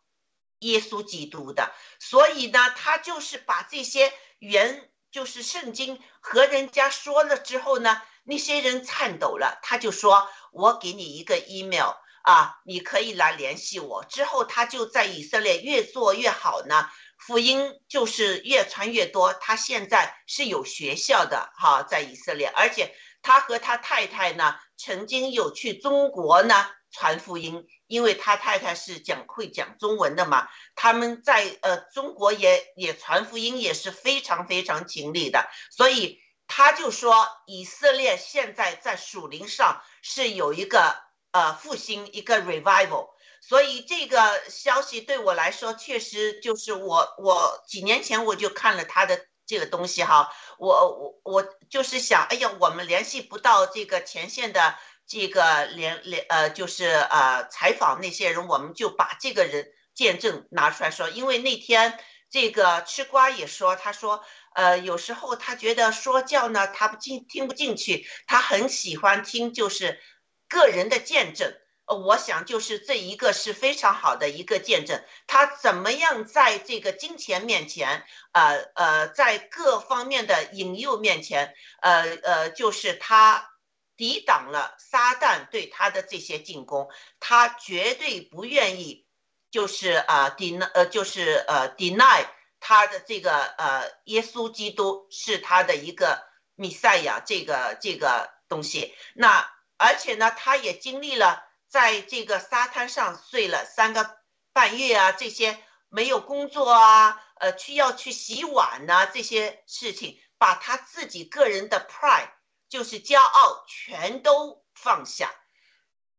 [0.64, 1.72] 耶稣基督的。
[1.98, 4.12] 所以呢，他就是把这些。
[4.40, 11.94] 原就是圣经和人家说了之后呢，那些人颤抖了，他就说：“我给你一个 email
[12.24, 19.32] 啊，你可以来联系我。”之后他就在以色列越做越好呢，福音就是越传越多。
[19.32, 26.68] 他现在是有学校的哈，在以色列，而且他和他太太呢，曾经有去中国呢。
[26.96, 40.96] 传福音，因为他太太是讲会讲中文的嘛，他们在呃中国也也传福音也是非常非常尽力的，所以他就说以色列现在在属灵上是有一个
[41.30, 50.68] 呃复兴一个 revival，所以这个消息对我来说确实就是我我几年前我就看了他的这个东西哈，我
[50.98, 54.74] 我我就是想，哎呀，我们联系不到这个前线的。
[55.06, 61.98] 这个连连呃，就是呃，采访那些人，我们就把这个人见证拿出来说，因为那天
[62.30, 64.24] 这个吃瓜也说，他说，
[64.54, 70.00] 呃，有时候他觉得说教呢，他不进听不进去，他很喜欢听就是
[70.48, 71.54] 个人的见证。
[71.86, 83.50] 我想就是这一个是非常好的一个见证，他怎么样在这个金钱面前，呃呃，在各方面的引诱面前，呃呃，就是他
[83.96, 86.90] 抵挡了撒旦对他的这些进攻，
[87.20, 89.06] 他绝对不愿意，
[89.50, 92.26] 就是啊，deny 呃，就是呃 deny
[92.60, 96.24] 他的这个呃耶稣基督是他的一个
[96.54, 98.94] 弥赛亚这个这个东西。
[99.14, 101.42] 那而且呢，他也经历了。
[101.66, 104.16] 在这个沙滩上睡了三个
[104.52, 112.30] 半月啊，这些没有工作啊，呃，需要去洗碗呐，这些事情，把他自己个人的 pride，
[112.74, 115.32] 就是骄傲，全都放下，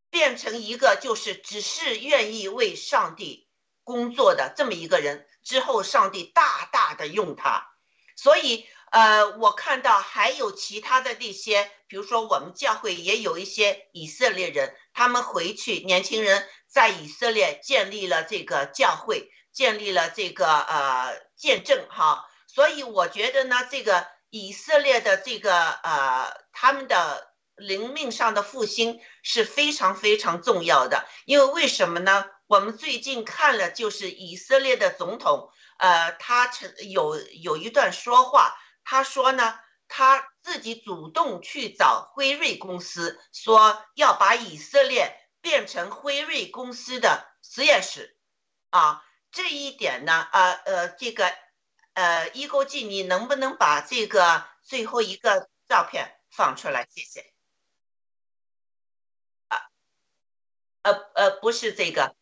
[0.10, 3.50] 变成一个就是只是愿意为上帝
[3.84, 5.28] 工作的这么一个人。
[5.44, 7.68] 之后，上帝大大的用他，
[8.16, 8.66] 所以。
[8.92, 22.24] 呃，我看到还有其他的那些，比如说我们教会也有一些以色列人，他们回去，年轻人在以色列建立了这个教会，建立了这个呃见证哈。
[22.48, 31.08] 所以我觉得呢，这个以色列的这个呃他们的灵命上的复兴是非常非常重要的。
[31.24, 32.26] 因为为什么呢？
[32.46, 38.58] 我们最近看了，就是以色列的总统，呃，他曾有有一段说话。
[38.84, 39.58] 他说呢，
[39.88, 48.18] 他自己主动去找辉瑞公司，说要把以色列变成辉瑞公司的实验室，
[48.70, 51.34] 啊，这一点呢，呃呃，这个
[51.96, 56.88] 呃，一勾记，你能不能把这个最后一个照片放出来？
[56.90, 57.34] 谢谢。
[60.84, 62.16] 呃呃，不是这个，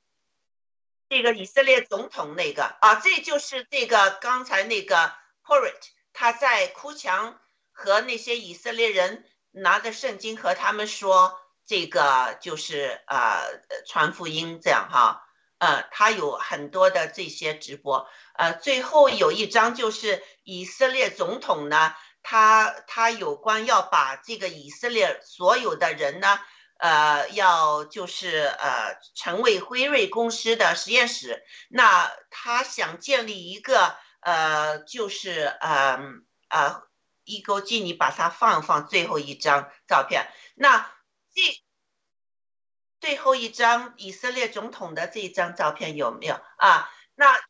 [1.10, 5.14] 这个以色列总统那个啊，这就是这个刚才那个
[5.44, 5.90] Porritt。
[6.14, 15.23] 他在哭墙和那些以色列人拿着圣经和他们说，这个就是呃传福音这样哈，
[15.64, 26.40] 呃，他有很多的这些直播，呃，最后有一张就是以色列总统呢，他他有关要把这个以色列所有的人呢，
[26.80, 33.96] 呃，要就是呃成为辉瑞公司的实验室，那他想建立一个。
[34.26, 36.00] 呃，就是呃
[36.48, 36.82] 呃，
[37.26, 40.32] 一勾记，你把它放放最后一张照片。
[40.56, 40.90] 那
[41.36, 41.42] 这
[43.04, 46.90] 最后一张以色列总统的这一张照片有没有啊？
[47.16, 47.44] 那就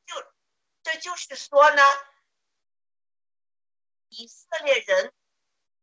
[0.82, 1.84] 这就是说呢，
[4.10, 5.14] 以色列人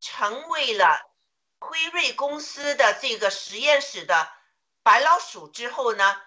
[0.01, 0.99] 成为了
[1.61, 4.29] 辉瑞公司的这个实验室的
[4.83, 6.21] 白老鼠之后呢，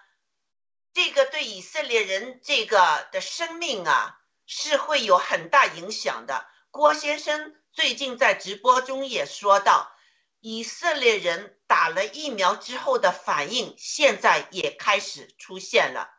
[0.94, 4.18] 这个对以色列人这个的生命啊。
[4.46, 6.46] 是会有很大影响的。
[6.70, 9.90] 郭先生最近在直播中也说到，
[10.40, 16.10] 以色列人打了疫苗之后的反应，现在也开始出现了。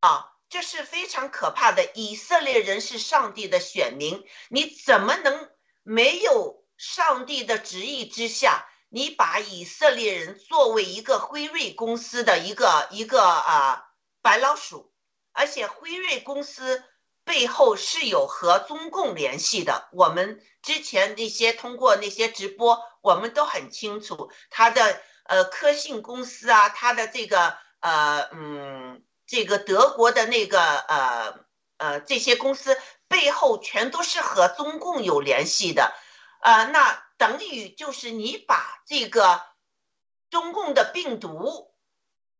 [0.00, 1.90] 啊，这是非常可怕的。
[1.94, 5.50] 以色列人是上帝的选民，你怎么能
[5.82, 13.86] 没有上帝的旨意之下，你把以色列人作为一个辉瑞公司的一个一个啊
[14.22, 14.92] 白老鼠？
[15.32, 16.84] 而且辉瑞公司。
[17.24, 19.88] 背后是有和中共联系的。
[19.92, 31.34] 我们之前那些通过那些直播，我们都很清楚，他的呃科信公司啊，他的这个呃嗯这个德国的那个呃
[31.78, 35.94] 呃这些公司背后全都是和中共有联系的，
[36.42, 39.42] 呃，那等于就是你把这个
[40.30, 41.73] 中共的病毒。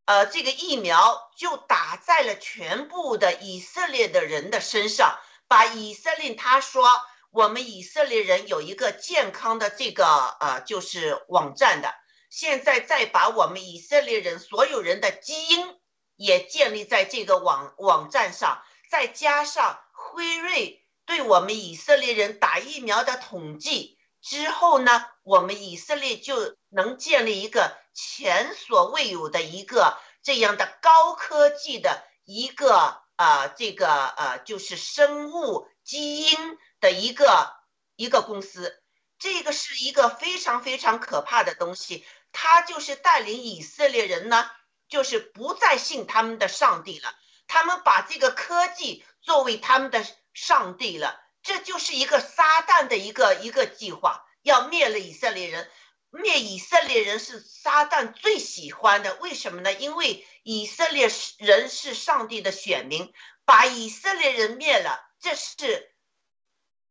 [0.06, 6.84] 呃，这个疫苗就打在了全部的以色列的人的身上，把以色列他说
[7.30, 10.04] 我们以色列人有一个健康的这个
[10.40, 11.94] 呃就是网站的，
[12.28, 15.74] 现在再把我们以色列人所有人的基因
[16.16, 27.76] 也建立在这个网网站上，再加上辉瑞对我们以色列人打疫苗的统计之后呢，我们以色列就能建立一个。
[27.96, 37.54] 前所未有的一个这样的高科技的一个呃，这个呃，就是生物基因的一个
[37.94, 38.82] 一个公司，
[39.20, 42.04] 这个是一个非常非常可怕的东西。
[42.32, 44.50] 它就是带领以色列人呢，
[44.88, 47.14] 就是不再信他们的上帝了，
[47.46, 55.70] 他们把这个科技作为他们的上帝了，这就是一个撒旦的一个一个计划，要灭了以色列人。
[56.10, 59.72] 灭以色列人是撒旦最喜欢的，为什么呢？
[59.72, 63.12] 因为以色列人是上帝的选民，
[63.44, 65.92] 把以色列人灭了，这是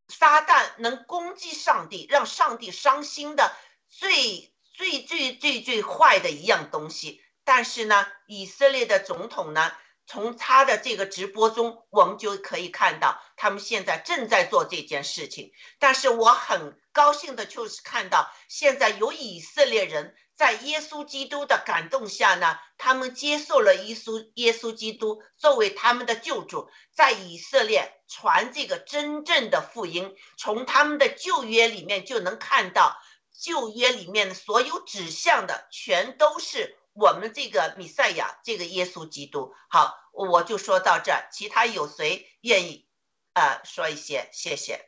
[0.09, 3.55] 撒旦能攻击上帝，让上帝伤心的
[3.87, 7.23] 最最最最最坏的一样东西。
[7.45, 9.73] 但是呢，以色列的总统呢，
[10.05, 15.51] 从他的这个直播中，我们就可以看到，他们现在正在做这件事情。
[15.79, 30.15] 但是我很高兴的就是看到，现在有以色列人在耶稣基督的感动下呢，他们接受了耶稣耶稣基督作为他们的救主，在以色列传这个真正的福音。
[30.37, 32.97] 从他们的旧约里面就能看到，
[33.39, 36.77] 旧约里面的所有指向的全都是。
[36.93, 41.27] 我们这个米赛亚，这个耶稣基督，好，我就说到这儿。
[41.31, 42.87] 其他有谁愿意
[43.33, 44.29] 啊说一些？
[44.31, 44.87] 谢谢。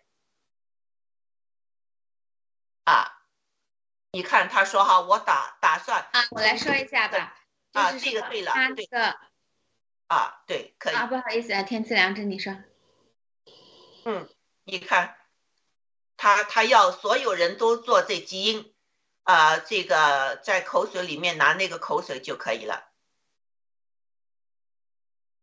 [2.83, 3.11] 啊，
[4.11, 7.35] 你看他说哈，我打打算啊，我来说一下吧。
[7.73, 9.19] 啊，就是这个对了，对他的
[10.07, 10.95] 啊，对，可以。
[10.95, 12.55] 啊，不好意思啊，天赐良知，你说。
[14.05, 14.29] 嗯，
[14.63, 15.17] 你看，
[16.17, 18.74] 他他要所有人都做这基因。
[19.25, 22.87] 啊，这个在口水里面拿那个口水就可以了。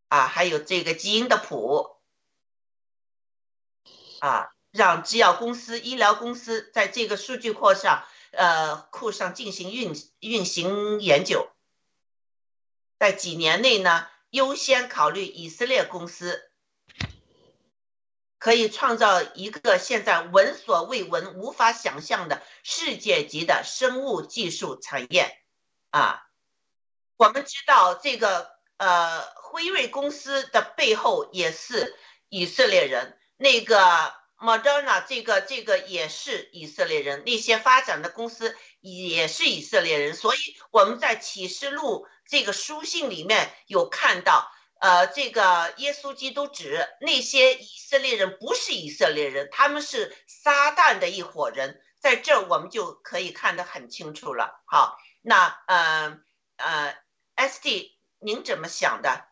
[0.06, 1.96] 啊，还有这个基因的谱，
[4.20, 11.50] 啊，让制药公司、医疗公司在这个数据库上，呃，库上进行运运行研究，
[13.00, 16.51] 在几年内呢，优先考虑以色列公司。
[18.42, 25.38] 可以创造一个现在闻所未闻、无法想象的世界级的生物技术产业
[25.90, 26.26] 啊！
[27.16, 31.96] 我们知道这个呃，辉瑞公司的背后也是
[32.28, 40.38] 以色列人，那个 Moderna 这个这个也是以色列人，那些发展的公司也是以色列人，所以
[40.72, 44.51] 我们在启示录这个书信里面有看到。
[44.82, 54.60] 呃，这个耶稣基督指那些以色列人不是以色列人，他们是撒旦的一伙人，在这儿我们就可以看得很清楚了。
[54.66, 56.18] 好，那呃
[56.56, 56.96] 呃
[57.36, 59.26] ，S D，您怎么想的？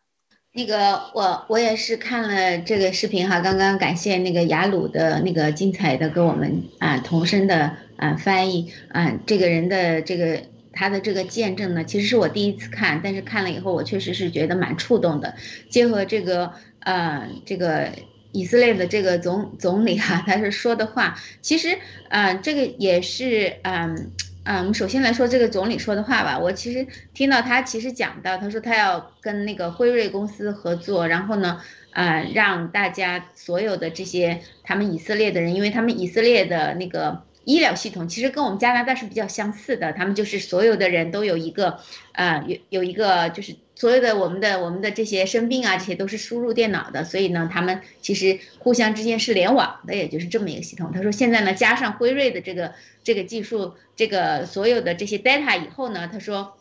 [0.53, 10.49] 那个我我也是看了这个视频哈，刚刚感谢那个雅鲁的那个精彩的给我们啊同声的啊翻译啊，这个人的这个。
[10.73, 15.35] 他的这个见证呢，其实是我第一次看，但是看了以后，我确实是觉得蛮触动的。
[15.69, 17.89] 结合这个，呃，这个
[18.31, 21.77] 以色列的这个总总理哈，他是说的话，其实，
[22.09, 24.11] 呃，这个也是，嗯，
[24.43, 26.39] 嗯，我们首先来说这个总理说的话吧。
[26.39, 31.61] 我其实听到他其实讲到，他说他要跟那个辉瑞公司合作，然后呢，
[31.91, 37.23] 呃，让大家所有的这些他们以色列的人，因为他们以色列的那个。
[37.43, 41.79] 医疗系统其实跟我们加拿大是比较相似的，他们就是所有的人都有一个，
[42.11, 50.91] 呃，有有一个就是所有的我们的我们的这些生病啊，这些都是输入电脑的，所以呢，他们其实互相之间是联网的，也就是这么一个系统。
[50.93, 52.73] 他说现在呢，加上辉瑞的这个
[53.03, 56.57] 这个技术，这个所有的这些 data 以后呢，他说，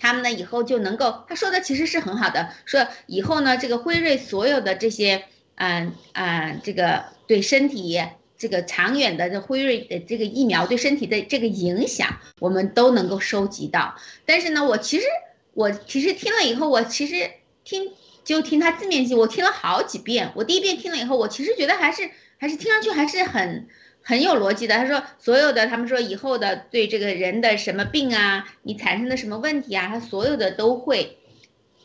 [0.00, 5.24] 他们呢以后就能够，他说的其实是很好的，说以后呢，这个辉瑞所有的这些，
[5.54, 8.00] 嗯嗯，这个对身体。
[8.44, 13.94] 这个长远的这辉瑞的这个疫苗对身体的这个影响，我们都能够收集到。
[14.26, 15.06] 但是呢，我其实
[15.54, 17.30] 我其实听了以后，我其实
[17.64, 17.92] 听
[18.22, 20.32] 就听他字面记，我听了好几遍。
[20.34, 23.66] 我第一遍听了以后，我其实觉得还是还是听上去还是很
[24.02, 24.76] 很有逻辑的。
[24.76, 31.16] 他说所有的他们说以后的对这个人的什么病啊，你产生的什么问题啊，他所有的都会。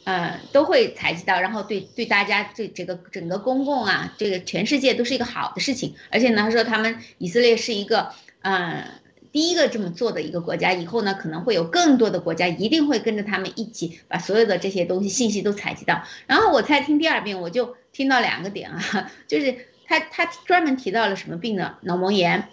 [0.10, 5.93] 呃，都会采集到，然后对对大家对这个整个公共啊，这个全世界都是一个好的事情。
[6.10, 8.88] 而且呢，他说他们以色列是一个呃
[9.32, 16.01] 第一个这么做的一个国家，以后呢可能会有更多的国家一定会跟着他们一起把所有的这些东西信息都采集到。
[16.26, 21.76] 然后我再听第二遍，我就听到两个点啊， 就是他他专门提到了什么病呢？
[21.82, 22.49] 脑膜炎，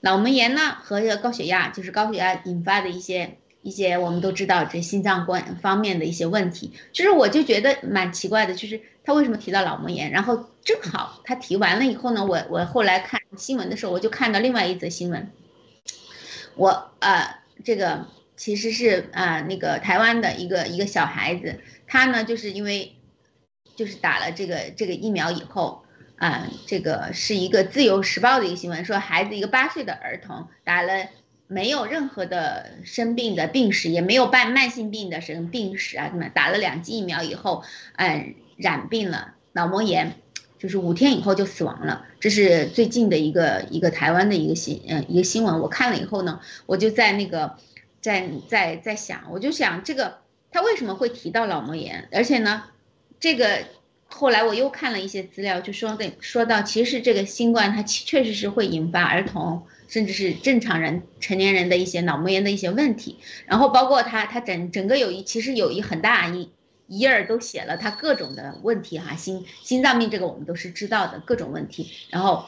[0.00, 3.38] 脑膜炎呢和高血压，就是高血压引发的一些。
[3.60, 10.12] 一些我们都知道这心脏关方面的一些问题，其实我就觉得蛮奇怪的，就是他为什么提到脑膜炎？
[10.12, 15.30] 然后正好他提完了以后呢，我我后来看新闻的时候，我就看到另外一则新闻，
[16.54, 18.06] 我呃这个
[18.36, 22.94] 其实是啊那个台湾的一个一个小孩子，他呢就是因为
[23.74, 25.84] 就是打了这个这个疫苗以后
[26.16, 31.08] 啊，这个是一个自由时报的一个新闻，说孩子一个八岁的儿童打了。
[31.48, 37.64] 没有任何的生病的病史，也没有伴慢性病的什么病史啊，什么打了两剂疫苗以后，
[37.96, 40.12] 嗯，染病了脑膜炎，
[40.58, 42.04] 就是五天以后就死亡了。
[42.20, 47.56] 这是最近的一个一个台湾的一个新嗯一个新闻，我看了以后呢，我就在那个
[48.02, 50.18] 在在在想，我就想这个
[50.50, 52.64] 他为什么会提到脑膜炎，而且呢，
[53.20, 53.64] 这个
[54.10, 66.50] 后来我又看了一些资料，就说的说到，其实这个新冠它确实是会引发儿童甚至是正常人成年人的一些脑膜炎的一些问题，然后包括它它整整个有一其实有一很大一
[66.86, 72.46] 一页都写了它各种的问题哈，心心脏病这个我们都是知道的各种问题，然后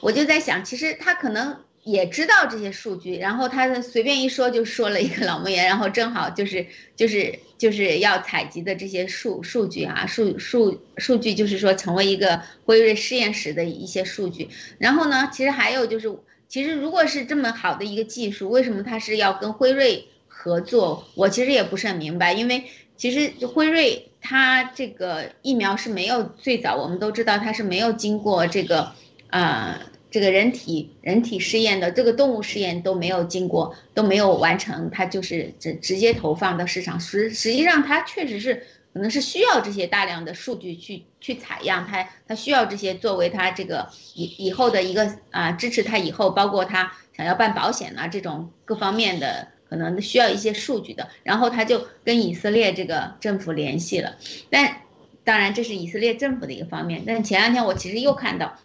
[0.00, 1.60] 我就在想，其实他可能。
[1.84, 14.48] 也知道这些数据，然后他随便一说就说了一个脑膜炎，然后正好就是就是就是要采集的这些数数据啊，数数数据就是说成为一个辉瑞实验室的一些数据。
[14.78, 16.14] 然后呢，其实还有就是，
[16.46, 21.08] 其实如果是这么好的一个技术，为什么他是要跟辉瑞合作？
[21.16, 22.62] 我其实也不是很明白，因为
[22.96, 28.92] 其实辉瑞它这个疫苗是没有最早我们都知道它是没有经过这个
[29.30, 29.80] 啊。
[30.12, 37.00] 这个人体人体试验的这个动物试验都没有经过，都没有完成，它就是直直接投放到市场。
[37.00, 51.08] 实实际上，它确实是可能是需要这些大量的数据去去采样，它它需要这些作为它这个以以后的一个啊支持它以后，包括它想要办保险啊这种各方面的可能需要一些数据的。
[51.22, 54.18] 然后他就跟以色列这个政府联系了，
[54.50, 54.82] 但
[55.24, 57.04] 当然这是以色列政府的一个方面。
[57.06, 58.58] 但前两天我其实又看到。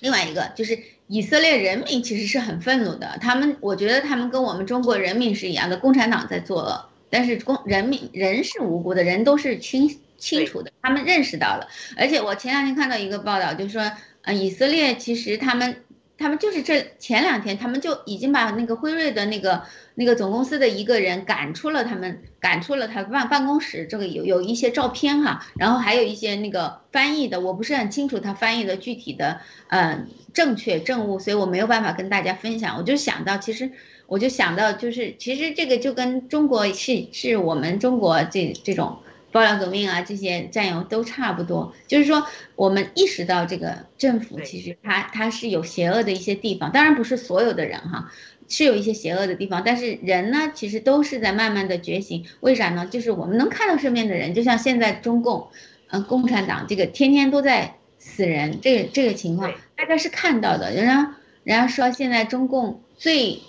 [0.00, 11.68] 另外一个就是以色列人民其实是很愤怒的，他们我觉得他们跟我们中国人民是一样的，共产党在作恶，但是公人民人是无辜的，人都是清清楚的，他们认识到了。
[11.96, 13.90] 而且我前两天看到一个报道，就是说，
[14.22, 15.82] 呃，以色列其实他们。
[16.20, 19.62] 他们就是这前两天，他们就已经把那个辉瑞的那个
[19.98, 23.84] 那个总公司的一个人赶出了他们，赶出了他办办公室。
[23.90, 32.78] 这个有有一些照片哈，然后还有一些那个翻译的，我不是很清楚他翻译的具体的呃正确正误，所以我没有办法跟大家分享。
[32.78, 33.72] 我就想到，其实
[34.06, 39.00] 我就想到，就是其实这个就跟中国是是我们中国这这种。
[39.30, 41.74] 爆料革命啊，这些战友都差不多。
[41.86, 42.26] 就是说，
[42.56, 48.10] 我们意识到这个政府其实它它是有邪恶的一些地方，当然不是所有的人哈，
[48.48, 49.62] 是有一些邪恶的地方。
[49.64, 52.24] 但是人呢，其实都是在慢慢的觉醒。
[52.40, 52.86] 为啥呢？
[52.86, 55.48] 就是我们能看到身边的人，就像现在中共，
[55.88, 60.72] 嗯，共产党这个天天都在死人，这个这个情况大家是看到的。
[60.72, 63.40] 人家人家说现在中共最。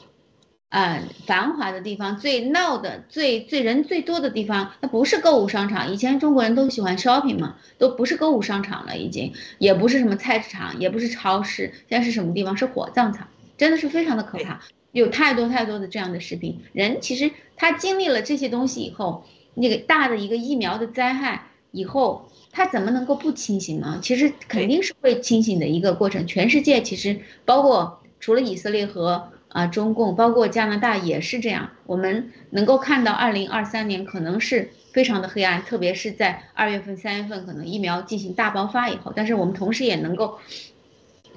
[0.72, 5.92] 啊，繁华的地方，最闹的、最最人最多的地方，那不是购物商场。
[5.92, 12.56] 以前中国人都喜欢 shopping 嘛，都不是购物商场了，已经也不是什么菜市场，也不是超市，现在是什么地方？
[12.56, 14.62] 是火葬场，真的是非常的可怕。
[14.92, 19.24] 有太多太多的这样的视频，人其实他经历了这些东西以后，
[19.54, 24.00] 那个大的一个疫苗的灾害以后，他怎么能够不清醒呢？
[24.02, 26.26] 其实肯定是会清醒的一个过程。
[26.28, 29.32] 全世界其实包括除了以色列和。
[29.50, 31.72] 啊，中共包括加拿大也是这样。
[31.88, 39.12] 我们能够看到，二零二三年可能是非常的黑暗，特别是在二月份、三月份，可能疫苗进行大爆发以后。
[39.16, 40.38] 但是我们同时也能够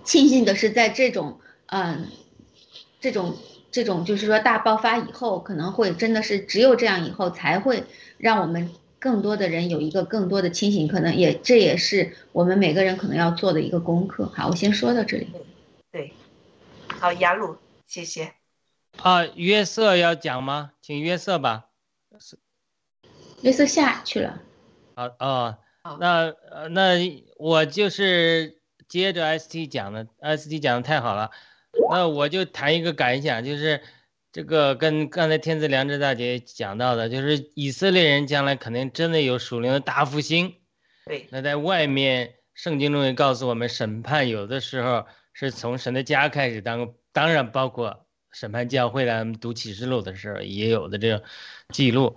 [0.05, 1.39] 庆幸的是，在这种
[1.69, 2.09] 嗯，
[3.03, 3.37] 这种
[3.71, 7.85] 这种就是说大爆发以后，可能会真的是只有这样以后才会
[8.17, 10.87] 让我们更多的人有一个更多的清醒。
[10.87, 14.33] 可能也这也是我们每个人可能要做的一个功课。
[14.35, 15.27] 好，我先说到这里。
[15.91, 16.13] 对，
[17.01, 17.57] 好，雅鲁。
[17.87, 18.33] 谢谢。
[18.99, 20.71] 啊，约瑟要讲吗？
[20.81, 21.67] 请约瑟吧。
[23.41, 24.41] 约瑟下去了。
[24.95, 25.59] 好哦，
[25.99, 31.33] 那呃那我就是接着 ST 讲的，ST 讲的太好了。
[31.91, 33.81] 那我就谈一个感想，就是
[34.33, 40.55] 这个跟刚才天赐良知大姐讲到的，就是以色列人将来可能真的有属灵的大复兴。
[41.07, 41.27] 对。
[41.31, 46.95] 那在外面，圣经中也告诉我们，审判有的时候是从神的家开始当。
[47.15, 51.23] 当然，包括审判教会的读启示录的时候也有的这个
[51.69, 52.17] 记录。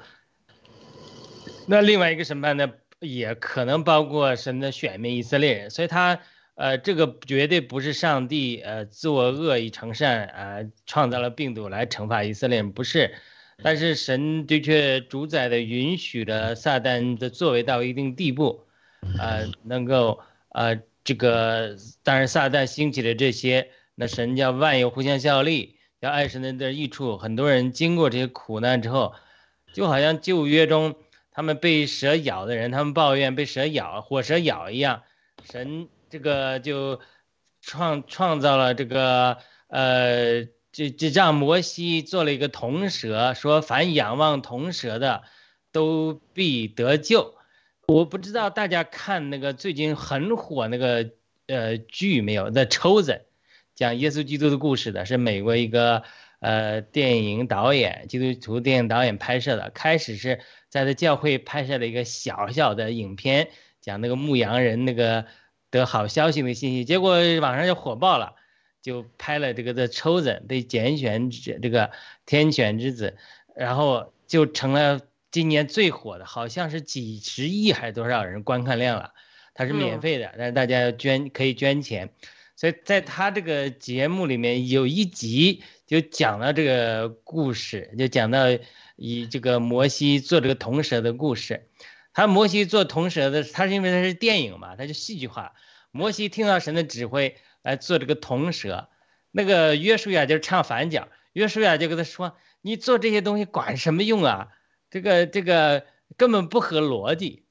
[1.68, 6.22] 那另外一个审判呢，也可能包括神的选民以色列人，所以他
[6.56, 13.14] 呃，这个绝对不是上帝呃自我恶意成善啊，创造了病毒来惩罚以色列人，不是。
[13.64, 18.66] 但是神的确主宰的允许了撒旦的作为到一定地步，
[19.18, 23.70] 呃，能够呃这个当然撒旦兴起的这些。
[23.97, 27.18] 那神叫万有互相效力，要爱神的的益处。
[27.18, 29.14] 很多人经过这些苦难之后，
[29.72, 30.95] 就好像旧约中
[31.32, 35.03] 他们被蛇咬的人，他们抱怨被蛇咬、火蛇咬一样。
[35.49, 36.99] 神这个就
[37.62, 39.38] 创创造了这个
[39.68, 45.24] 呃，这这让摩西做了一个铜蛇，说凡仰望铜蛇的，
[45.72, 47.36] 都必得救。
[47.88, 51.12] 我不知道大家看那个最近很火那个
[51.47, 53.22] 呃剧没有？The Chosen。
[53.76, 56.03] 讲耶稣基督的故事的是美国一个
[56.39, 59.70] 呃电影导演，基督徒电影导演拍摄的。
[59.72, 60.39] 开始是
[60.70, 63.49] 在他教会拍摄了一个小小的影片，
[63.82, 65.26] 讲那个牧羊人那个
[65.80, 68.36] 得好消息的信息，结果网上就火爆了，
[68.82, 71.92] 就拍了这个的抽子被拣选这这个
[72.26, 73.18] 天选之子，
[73.56, 75.02] 然后就成了
[75.32, 79.12] 今年最火的，好像是几十亿还是多少人观看量了。
[79.58, 82.10] 它是免费的，但是大家要捐可以捐钱，
[82.58, 88.40] 所以在他这个节目里面有一集就讲了这个故事，就讲到
[88.98, 91.70] 以这个摩西做这个铜蛇的故事。
[92.16, 95.53] 他摩西做铜蛇的，他是因为他是电影嘛，他就戏剧化。
[95.91, 98.88] 摩西听到神的指挥来做这个铜蛇，
[99.32, 104.47] 那个约书亚就唱反角，约书亚就跟他说：“你做这些东西管什么用啊？
[104.89, 105.86] 这个这个
[106.16, 107.43] 根本不合逻辑。”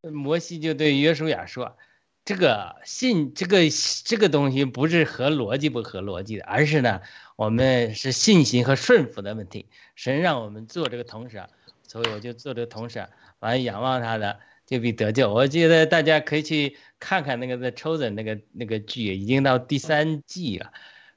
[0.00, 1.76] 摩西就对约书亚说
[2.24, 3.58] ：“这个信，这个
[4.04, 7.02] 这个东西不是合逻辑不合逻辑的，而是呢，
[7.36, 9.68] 我们是信心和顺服的问题。
[9.94, 11.50] 神让我们做这个铜蛇，
[11.86, 13.10] 所以我就做这个铜蛇，
[13.40, 15.32] 完了仰望他的就必得救。
[15.32, 20.72] 我记得大家可以去看看那个 The Chosen 那个那个剧，已经到第三季了，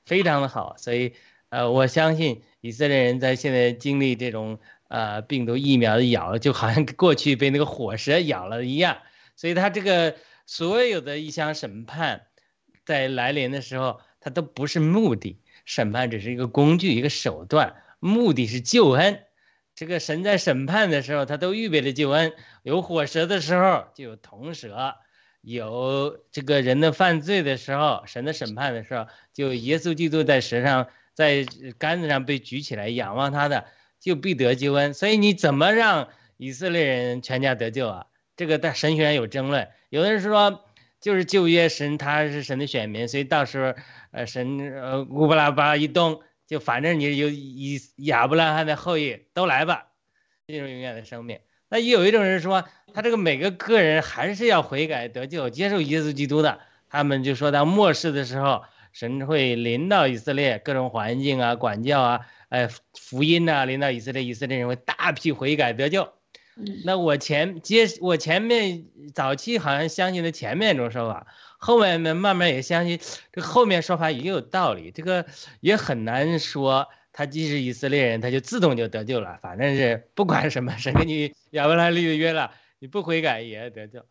[0.06, 0.76] 非常的好。
[0.78, 1.14] 所以，
[1.50, 4.60] 呃，我相信以色列人在现在经历这种。”
[4.90, 8.98] 呃，病毒疫苗的咬，就好像过去被那个火蛇咬了一样，
[9.36, 10.16] 所以他这个
[10.48, 12.26] 所有的一项审判，
[12.86, 19.26] 在来临的时候，它都不是目的，审判只是一个工具，一个手段，目的是救恩。
[19.80, 24.96] 这个神在审判的时候，他都预备了救恩，有火蛇的时候就有铜蛇，
[25.40, 31.46] 有这个人的犯罪的时候，神的审判的时候，就耶稣基督在蛇上，在
[31.78, 33.68] 杆子上被举起来，仰望他的。
[34.02, 38.06] 就必得救恩，所以你怎么让以色列人全家得救啊？
[38.36, 39.70] 这个在神学上有争论。
[39.90, 40.66] 有的人说，
[41.00, 43.74] 就是旧约神他是神的选民，所以到时候，
[44.12, 49.90] 呃，神呃乌巴拉巴一动，就反正你有以亚伯拉罕的后裔都来吧，
[50.48, 51.40] 进入永远的生命。
[51.70, 56.60] 那也有一种人说，他这个每个个人还是要悔改得救，接受耶稣基督的。
[56.90, 62.26] 他们就说到末世的时候，神会临到以色列各种环境啊，管教啊。
[62.50, 62.68] 哎，
[63.00, 66.12] 福音呐，临到以色列，以色列人会大批悔改得救。
[66.84, 73.00] 那我前接我前面早期好像相信的前面这种说法，后面呢慢慢也相信
[73.32, 74.92] 这后面说法也有道理。
[74.92, 75.26] 这个
[75.60, 79.40] 也很难说，他既是以色列人，他就自动就得救了。
[79.42, 84.06] 反正是不管什么，神给你亚伯拉立的约了，你不悔改也得救。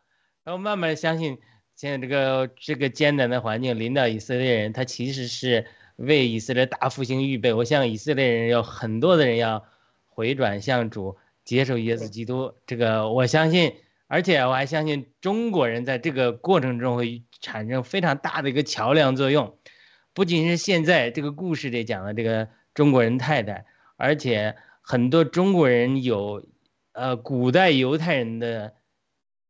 [0.44, 1.38] 然后慢慢相信，
[1.74, 5.66] 现在这个这个艰难的环境临到以色列人，他其实是。
[5.98, 9.66] 为以色列大复兴预备，我向以色列人有很多的人要
[10.06, 11.16] 回转向主，
[11.48, 12.52] 接受耶稣基督。
[12.66, 13.76] 这个我相信，
[14.06, 19.56] 而且我还相信中国人在这个过程中会产生非常大的一个桥梁作用。
[20.12, 23.64] 不仅是现在这个故事里讲的这个中国人太太，
[23.96, 26.46] 而且很多中国人有，
[26.92, 28.74] 呃，古代犹太人的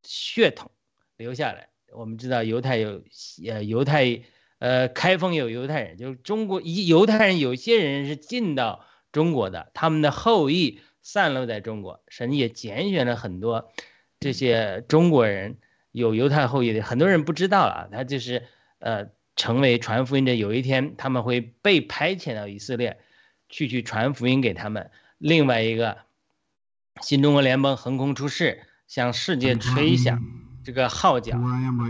[0.04, 0.70] 血统
[1.16, 1.68] 留下来。
[1.92, 3.02] 我们知道犹太有，
[3.44, 4.22] 呃，犹太。
[4.60, 10.80] 呃，开封有犹太人，就是中国一犹太人，有些人是进到中国的，他们的后裔
[11.10, 13.72] 散落在中国，神也拣选了很多
[14.20, 15.56] 这些中国人
[15.90, 18.42] 有犹太后裔的，很多人不知道啊，他就是
[18.78, 22.98] 呃成为传福音的，有一天他们会被派遣到以色列
[23.48, 24.90] 去去传福音给他们。
[25.16, 25.96] 另外一个，
[27.00, 30.22] 新中国联邦横空出世，向世界吹响
[30.62, 31.40] 这个号角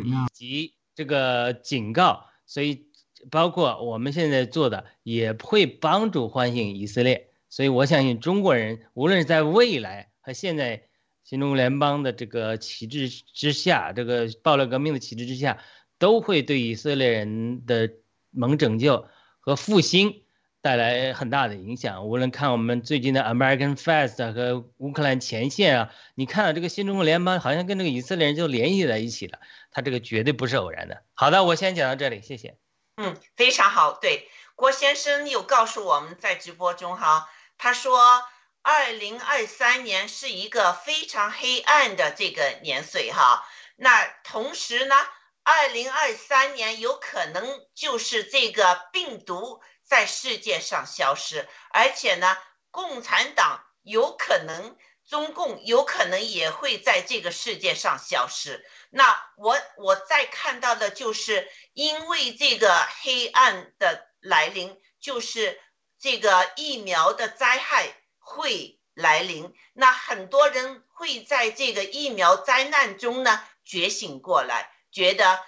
[0.05, 2.27] 以及这个警告。
[2.47, 2.87] 所以，
[3.33, 7.28] 包括我们现在做的，也会帮助唤醒以色列。
[7.51, 10.83] 所以，我相信中国人，无论是在未来和现在
[11.25, 15.59] 新中国联邦的这个旗帜之下，这个暴乱革命的旗帜之下，
[15.99, 17.91] 都会对以色列人的
[18.31, 19.09] 蒙拯救
[19.41, 20.23] 和复兴
[20.61, 22.07] 带来很大的影响。
[22.07, 29.39] 无论看我们最近的 American Fest 和乌克兰前线啊，你看到这个新中国联邦好像跟这个以色列人就联系在一起了。
[29.71, 31.03] 他这个绝对不是偶然的。
[31.15, 32.57] 好的，我先讲到这里，谢谢。
[32.97, 33.99] 嗯，非常好。
[34.01, 37.29] 对，郭先生又告诉我们在直播中哈，
[37.59, 38.25] 他说，
[38.63, 43.47] 二零二三年是一个非常黑暗的这个年岁哈。
[43.77, 44.95] 那同时呢，
[45.43, 52.39] 二零二三年有可能就是这个病毒在世界上消失，而且呢，
[52.71, 54.77] 共产党有可能。
[55.09, 58.63] 中共有可能也会在这个世界上消失。
[58.91, 65.59] 那我我再看到的就是，因为这个黑暗的来临，就是
[65.99, 69.55] 这个疫苗的灾害会来临。
[69.73, 75.41] 那很多人会在这个疫苗灾难中呢觉醒过来，觉得，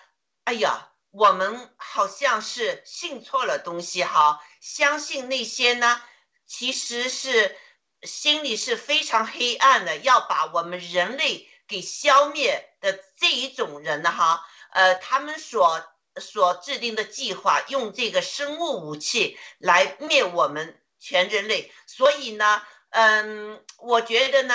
[0.45, 6.03] 哎呀，我们好像是信错了东西哈，相信那些呢，
[6.47, 7.57] 其实是。
[8.03, 15.85] 心里是非常黑暗的，要把我们人类给消灭的这一种人呢，哈，呃，他们所
[16.21, 21.73] 所制定的计划，用这个生物武器来灭我们全人类。
[21.87, 24.55] 所以呢，嗯，我觉得呢，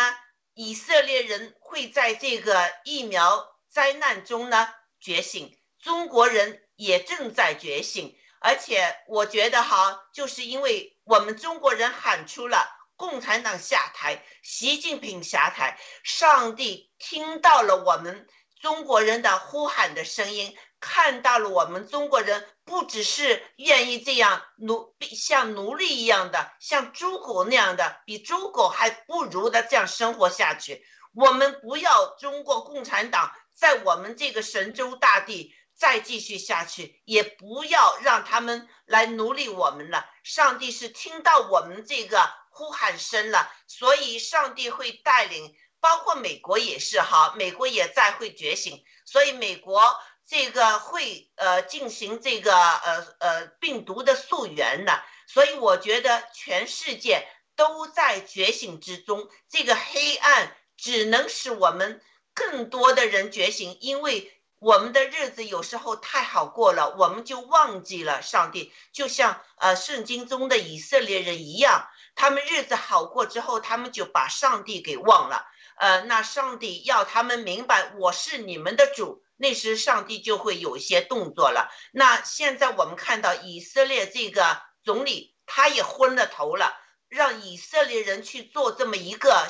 [0.53, 4.67] 以色列人会在这个疫苗灾难中呢
[4.99, 8.17] 觉醒，中国人也正在觉醒。
[8.39, 18.27] 而且我觉得哈，就是因为我们中国人喊出了共产党下台、习近平下台，上帝听到了我们
[18.61, 20.55] 中国人的呼喊的声音，
[20.87, 30.85] 看到了我们中国人不只是愿意这样奴像奴隶一样的，像猪狗那样的，比猪狗还不如的这样生活下去。
[31.15, 35.55] 我们不要中国共产党在我们这个神州大地。
[35.77, 40.05] 再继续下去，也不要让他们来奴隶我们了。
[40.23, 55.03] 上帝是听到我们这个呼喊声了，所以上帝会带领，包括美国也是哈，美国也在会觉醒，所以美国这个会呃进行这个呃呃病毒的溯源的。
[55.27, 62.01] 所以我觉得全世界都在觉醒之中，这个黑暗只能使我们
[62.33, 64.31] 更多的人觉醒，因为。
[64.59, 75.45] 我们的日子有时候太好过了，我们就忘记了上帝，就像呃圣经中的以色列人一样，他们日子好过之后，他们就把上帝给忘了。
[75.77, 81.69] 呃，那上帝要他们明白我是你们的主，那时上帝就会有些动作了。
[81.91, 86.75] 那现在我们看到以色列这个总理他也昏了头了，
[87.07, 89.47] 让以色列人去做这么一个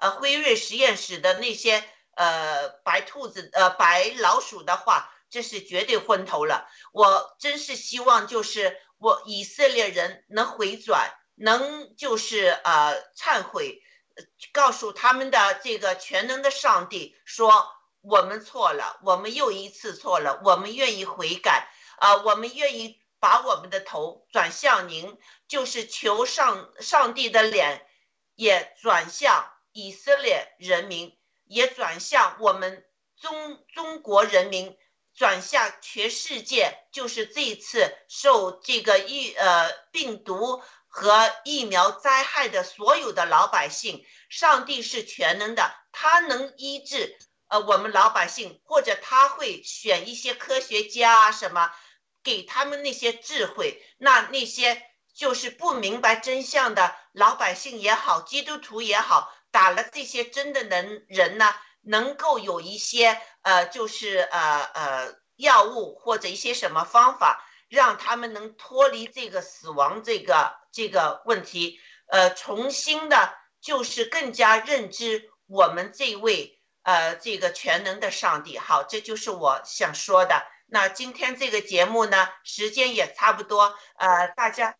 [0.00, 1.84] 呃辉瑞实验室的那些。
[2.16, 6.68] 呃，白兔子，呃，白老鼠的话，这是绝对昏头了。
[6.92, 13.82] 我真是希望，就是我以色列人能回转，能就是呃忏悔，
[14.52, 17.66] 告诉他们的这个全能的上帝说，
[18.04, 27.86] 我们错了，我们又一次错了，我们愿意悔改啊，我们愿意把我们的头转向您，就是求上上帝的脸
[28.34, 31.18] 也转向以色列人民。
[31.46, 32.86] 也转向我们
[33.20, 34.78] 中中国人民，
[35.14, 47.18] 转向全世界，就是这一次受这个疫呃病毒和疫苗灾害的所有的老百姓，上帝是全能的，他能医治
[47.54, 51.70] 呃我们老百姓，或者他会选一些科学家啊什么，
[52.24, 54.82] 给他们那些智慧，那那些
[55.14, 59.32] 就是不明白真相的老百姓也好，基督徒也好。
[59.52, 71.78] 打了这些针的能人呢，能够有一些呃，就是呃呃药物或者一些什么方法，让他们能脱离这个死亡这个这个问题，
[72.08, 76.53] 呃，重新的，就是更加认知我们这位
[76.84, 78.56] 呃这个全能的上帝。
[78.56, 80.46] 好，这就是我想说的。
[80.66, 84.76] 那今天这个节目呢，时间也差不多，呃，大家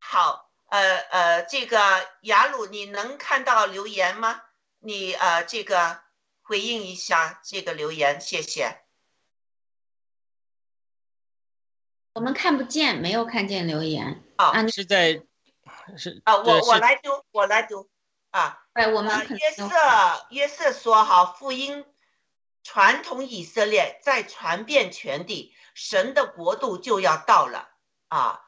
[0.00, 0.48] 好。
[0.72, 1.78] 呃呃，这个
[2.22, 4.40] 雅鲁，你能看到留言吗？
[4.78, 6.00] 你呃，这个
[6.40, 8.80] 回应一下这个留言，谢谢。
[12.14, 14.24] 我们看不见，没有看见留言。
[14.36, 15.22] 啊，是在
[15.98, 17.90] 是啊，我我来读，我来读
[18.32, 18.58] 啊。
[18.72, 19.68] 哎，我们约瑟
[20.30, 21.86] 约瑟说哈，福音
[22.64, 27.68] 传统以色列在传遍全地，神的国度就要到了
[28.08, 28.40] 啊。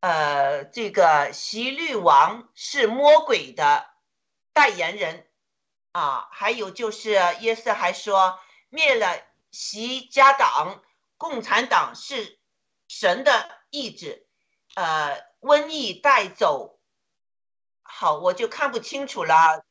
[0.00, 3.88] 呃，这个希律王是魔鬼的
[4.52, 5.28] 代言人
[5.92, 9.22] 啊，还有就是约瑟还说灭了
[9.52, 10.82] 习家党，
[11.16, 12.40] 共产党是
[12.88, 14.26] 神的意志，
[14.74, 16.80] 呃，瘟疫带走，
[18.02, 19.64] 好，我就看不清楚了。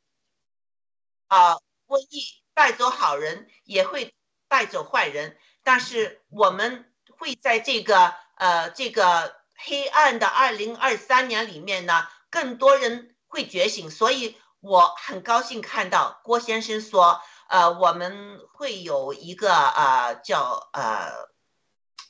[1.27, 1.55] 啊，
[1.85, 2.23] 瘟疫
[2.53, 4.15] 带走好人，也会
[4.47, 9.35] 带走坏人，但是我们会在这个呃这个。
[9.63, 21.29] 黑暗的二零二三年里面呢，更多人会觉醒，所以我很高兴看到郭先生说，呃，我们会有一个呃叫呃，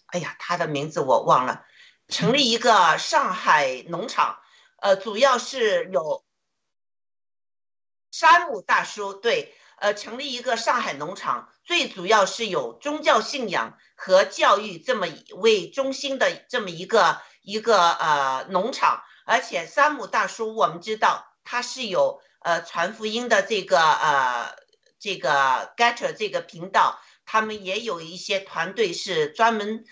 [0.06, 1.66] 哎呀，他的名字我忘了，
[2.08, 4.41] 成立一个上海农场，
[4.82, 6.26] 呃，主要是有
[8.12, 17.22] 山姆大叔对，呃，成立一个上海农场，最主要是有宗教信仰和教育这么为中心的这么一个。
[17.44, 24.56] 一个呃农场，而且山姆大叔，我们知道他是有呃传福音的这个呃
[25.00, 29.86] 这个 Getter 这个频道，他们也有一些团队是专门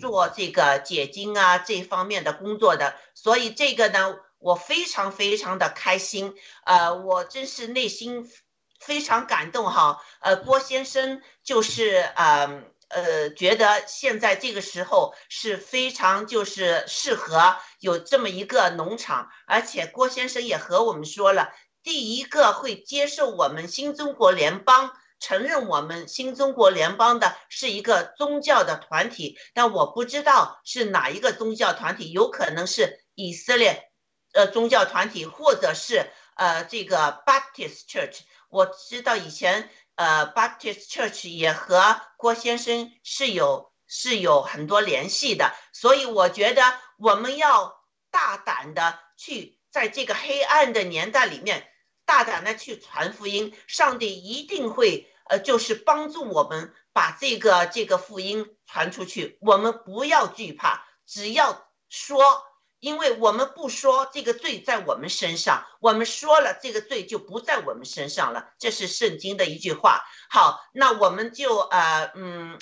[0.00, 6.34] 做这个解经啊这方面的工作的，所以这个呢，我非常非常的开心，
[6.66, 8.30] 呃，我真是内心
[8.78, 10.02] 非常感动哈。
[10.20, 21.50] 呃，郭先生就是呃呃，觉得现在这个时候是非常就是适合有这么一个农场，而且郭先生也和我们说了，
[21.82, 24.92] 第一个会接受我们新中国联邦。
[25.20, 33.90] 承认我们新中国联邦的是一个宗教的团体，但我不知道是哪一个宗教团体，有可能是以色列，
[34.34, 38.18] 呃，宗教团体，或者是呃这个 Baptist Church。
[38.50, 47.80] 我知道以前呃 Baptist Church 也和郭先生是有是有很多联系的，所以我觉得我们要
[48.10, 51.66] 大胆的去在这个黑暗的年代里面，
[52.04, 55.10] 大胆的去传福音，上帝一定会。
[55.26, 59.38] 呃，就是帮助我们把这个这个福音传出去。
[59.40, 62.44] 我们不要惧怕，只要说，
[62.84, 68.52] 因为我们不说，这个罪在我们身上；我们说了，这个罪就不在我们身上了。
[68.58, 70.04] 这是圣经的一句话。
[70.28, 72.60] 好，那我们就呃嗯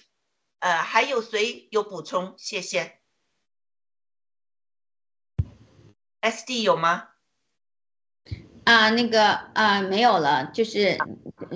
[0.60, 2.36] 呃，还有谁有补充？
[2.38, 3.00] 谢谢。
[6.20, 7.08] S D 有吗？
[8.64, 10.96] 啊，那个啊，没有了，就是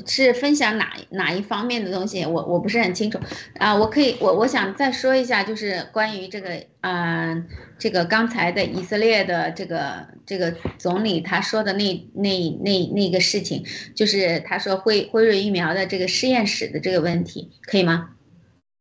[0.07, 3.21] 是分享哪哪一方面的东西，我我不是很清楚
[3.59, 3.77] 啊。
[3.77, 7.45] 我可以，我我想再说一下，就是关于这个啊，
[7.79, 18.11] 这个刚才的以色列的这个这个总理他说的那那那那个事情，就是他说辉辉瑞疫苗的这个实验室的这个问题，可以吗？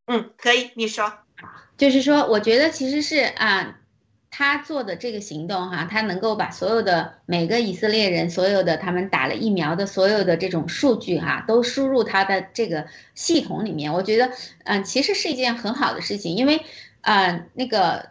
[0.07, 1.13] 嗯，可以，你说。
[1.77, 3.81] 就是说，我觉得其实是啊。
[4.37, 13.93] 他做的这个行动，哈，他能够把所有的每个以色列人，所有的他们打了疫苗的所有的这种数据，哈，都输入他的这个系统里面。
[13.93, 14.33] 我觉得，
[14.65, 16.65] 嗯，其实是一件很好的事情，因为，
[16.99, 18.09] 啊，那个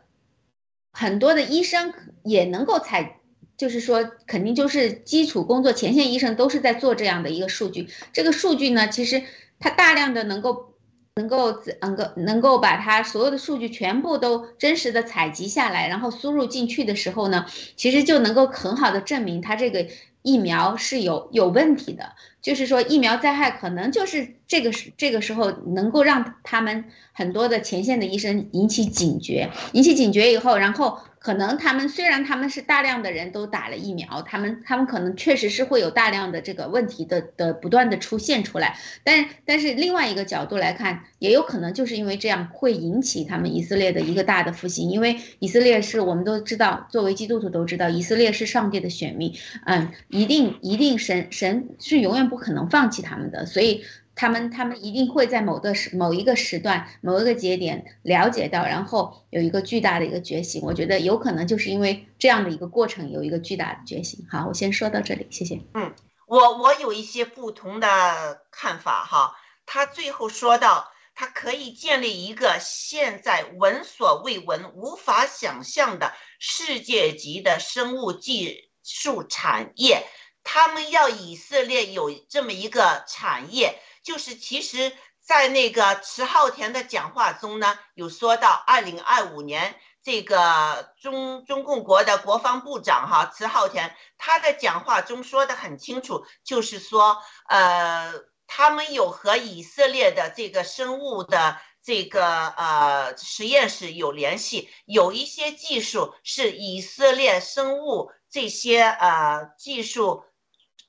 [0.93, 3.21] 很多的医生也能够采，
[3.59, 7.91] 就是说，肯定就是基础工作前线医生都是在做这样的一个数据。
[8.15, 9.25] 这个数据呢，其实
[9.59, 10.74] 它大量的能够。
[11.17, 17.47] 能够能够能够把它所有的数据全部都真实的采集下来，然后输入进去的时候呢，
[17.77, 19.87] 其实就能够很好的证明它这个
[20.23, 22.15] 疫苗是有有问题的。
[22.43, 30.99] 就是说疫苗灾害可能就是这个时这个时候能够让他们很多的前线的医生引起警觉，引起警觉以后，然后。
[31.25, 49.33] 可能他们虽然他们是大量的人都打了疫苗，他们他们可能确实是会有大量的这个问题的的不断的出现出来，但但是另外一个角度来看，也有可能就是因为这样会引起他们以色列的一个大的复兴，因为以色列是我们都知道，作为基督徒都知道，以色列是上帝的选民，
[49.65, 53.83] 嗯，一定一定神神是永远不可能放弃他们的，所以。
[54.17, 60.63] 他们他们一定会在某个时某一个时段某一个节点了解到，然后有一个巨大的一个觉醒。
[60.63, 64.27] 我觉得有可能就是因为这样的一个过程有一个巨大的觉醒。
[64.31, 65.61] 好，我先说到这里，谢谢。
[65.75, 65.93] 嗯，
[66.27, 69.37] 我我有一些不同的看法哈。
[69.67, 80.07] 他最后说到，他可以建立一个现在闻所未闻、无法想象的世界级的生物技术产业。
[80.45, 83.81] 他们要以色列有这么一个产业。
[84.05, 97.17] 就是其实，在那个迟浩田的讲话中呢，有说到二零二五年这个中中共国的国防部长哈迟浩田，他的讲话中说的很清楚，就是说，
[97.49, 98.13] 呃，
[98.47, 110.25] 他们有和以色列的这个生物的这个呃实验室有联系，有一些技术是以色列生物这些呃技术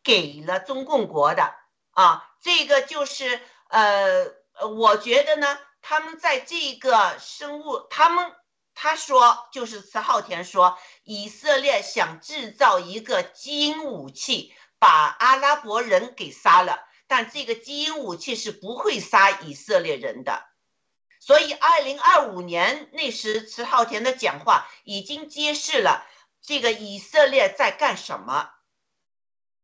[0.03, 1.55] 给了中共国的
[1.91, 2.29] 啊。
[2.45, 4.31] 这个就是呃，
[4.77, 8.31] 我觉得呢，他们在这个生物，他们
[8.75, 14.87] 他说就是慈浩田说，以色列想制造一个基因武器，把
[15.17, 20.45] 阿拉伯人给杀了，但这个基因武器是不会杀以色列人的。
[21.19, 26.05] 所以，二零二五年那时，慈浩田的讲话已经揭示了
[26.43, 28.51] 这个以色列在干什么，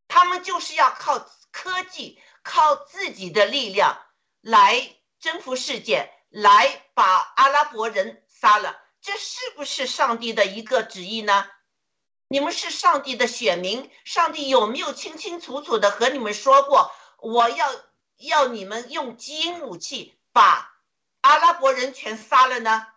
[0.07, 1.19] 他们就是要靠
[1.51, 2.19] 科技。
[2.43, 4.01] 靠自己的力量
[4.41, 7.03] 来征服世界，来把
[7.35, 11.47] 阿拉伯人杀了，这是不是上帝的一个旨意呢？
[12.27, 17.69] 你们是上帝的选民，上帝有没有清清楚楚的和你们说过，我要
[18.17, 20.73] 要你们用基因武器把
[21.21, 22.87] 阿拉伯人全杀了呢？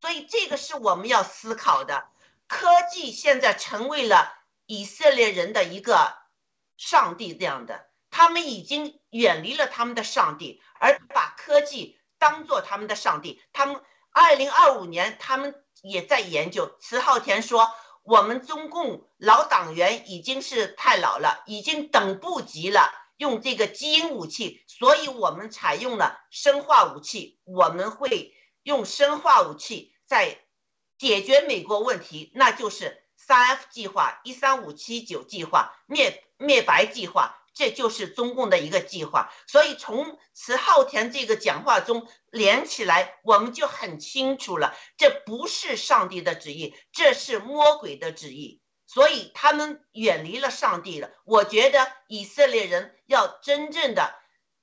[0.00, 2.08] 所以这个是我们要思考的。
[2.46, 4.32] 科技现在成为了
[4.66, 6.21] 以色列人的一个。
[6.82, 13.40] 上帝这样的，他们已经远离了他们的上帝，而把科技当做他们的上帝。
[13.52, 13.80] 他们
[14.10, 16.76] 二零二五年，他们也在研究。
[16.80, 17.70] 迟浩田说
[18.02, 27.40] ：“我们中共老党员已经是太老了，已经等不及了，用这个基因武器，所以我们采用了生化武器。
[27.44, 30.36] 我们会用生化武器在
[30.98, 37.38] 解决美国问题，那就是三 F 计划、一三五七九计划、灭灭白计划。
[37.54, 51.10] 这就是中共的一个计划，所以从慈浩田这个讲话中连起来，我们就很清楚了，这不是上帝的旨意，这是魔鬼的旨意，所以他们远离了上帝了。
[51.24, 54.14] 我觉得以色列人要真正的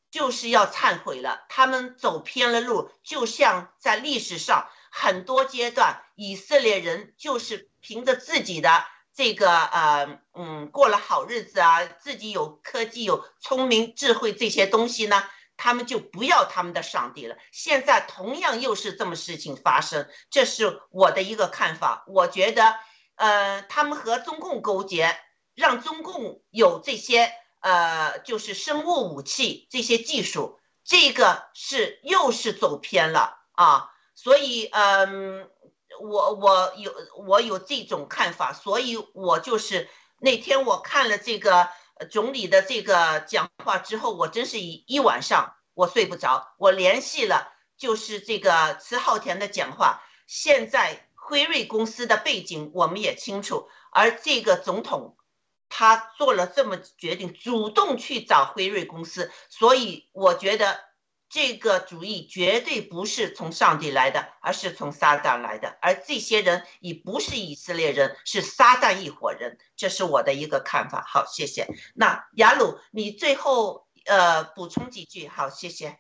[0.09, 8.83] 就是要忏悔了，他们走偏了路，就像在历史上很多阶段，以色列人就是凭着自己的。
[9.19, 15.25] 这个呃嗯，过了好日子啊，自己有科技、有聪明、智慧这些东西呢，
[15.57, 17.35] 他们就不要他们的上帝了。
[17.51, 22.05] 现在同样又是这么事情发生，这是我的一个看法。
[22.07, 22.75] 我觉得，
[23.15, 25.19] 呃，他们和中共勾结，
[25.53, 33.91] 让中共有这些呃，就是生物武器这些技术，这个是又是走偏了啊。
[34.15, 35.49] 所以，嗯。
[35.99, 39.89] 我我有我有这种看法，所以我就是
[40.19, 41.69] 那天我看了这个
[42.09, 46.53] 总理的这个讲话之后，我真是一一晚上我睡不着。
[46.57, 50.01] 我联系了，就是这个迟浩田的讲话。
[50.25, 55.17] 现在辉瑞公司的背景我们也清楚，而这个总统
[55.69, 60.88] 他做了这么决定，主动去找辉瑞公司，所以我觉得。
[61.29, 65.77] 这个主意绝对不是从上帝来的，而是从撒旦来的。
[65.79, 69.59] 而这些人已不是以色列人，是撒旦一伙人。
[69.75, 71.05] 这是我的一个看法。
[71.07, 71.67] 好，谢谢。
[71.93, 75.27] 那雅鲁，你最后呃补充几句。
[75.27, 75.99] 好，谢谢。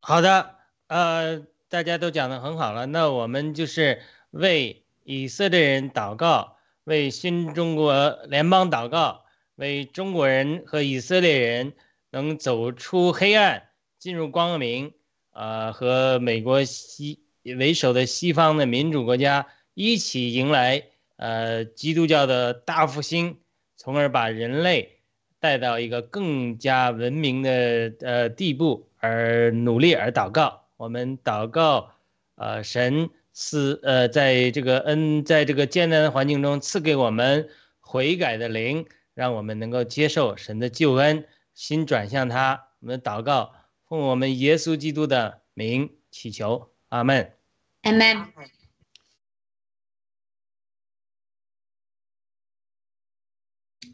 [0.00, 0.56] 好的，
[0.88, 2.84] 呃，大家都讲的很好了。
[2.84, 9.24] 那我们就是为以色列人祷告，为新中国联邦祷告，
[9.54, 11.74] 为中国人和以色列人
[12.10, 13.70] 能走出黑暗。
[13.98, 14.92] 进入光明，
[15.32, 20.84] 呃，和美国西为首的西方的民主国家一起迎来
[21.16, 23.38] 呃基督教的大复兴，
[23.76, 24.98] 从而把人类
[25.40, 30.66] 带到一个更加文明的呃地步，而努力而祷告。
[30.76, 31.94] 我们祷告，
[32.34, 37.48] 呃，神赐呃在这个恩在这个艰难的环境中赐给我们
[37.80, 42.68] 悔改的灵，让我们能够接受神的救恩，心转向他。
[42.80, 43.54] 我们祷告。
[43.88, 47.38] 奉我们耶稣基督的名祈求，阿门。
[47.82, 48.32] 阿门。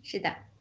[0.03, 0.52] 是的。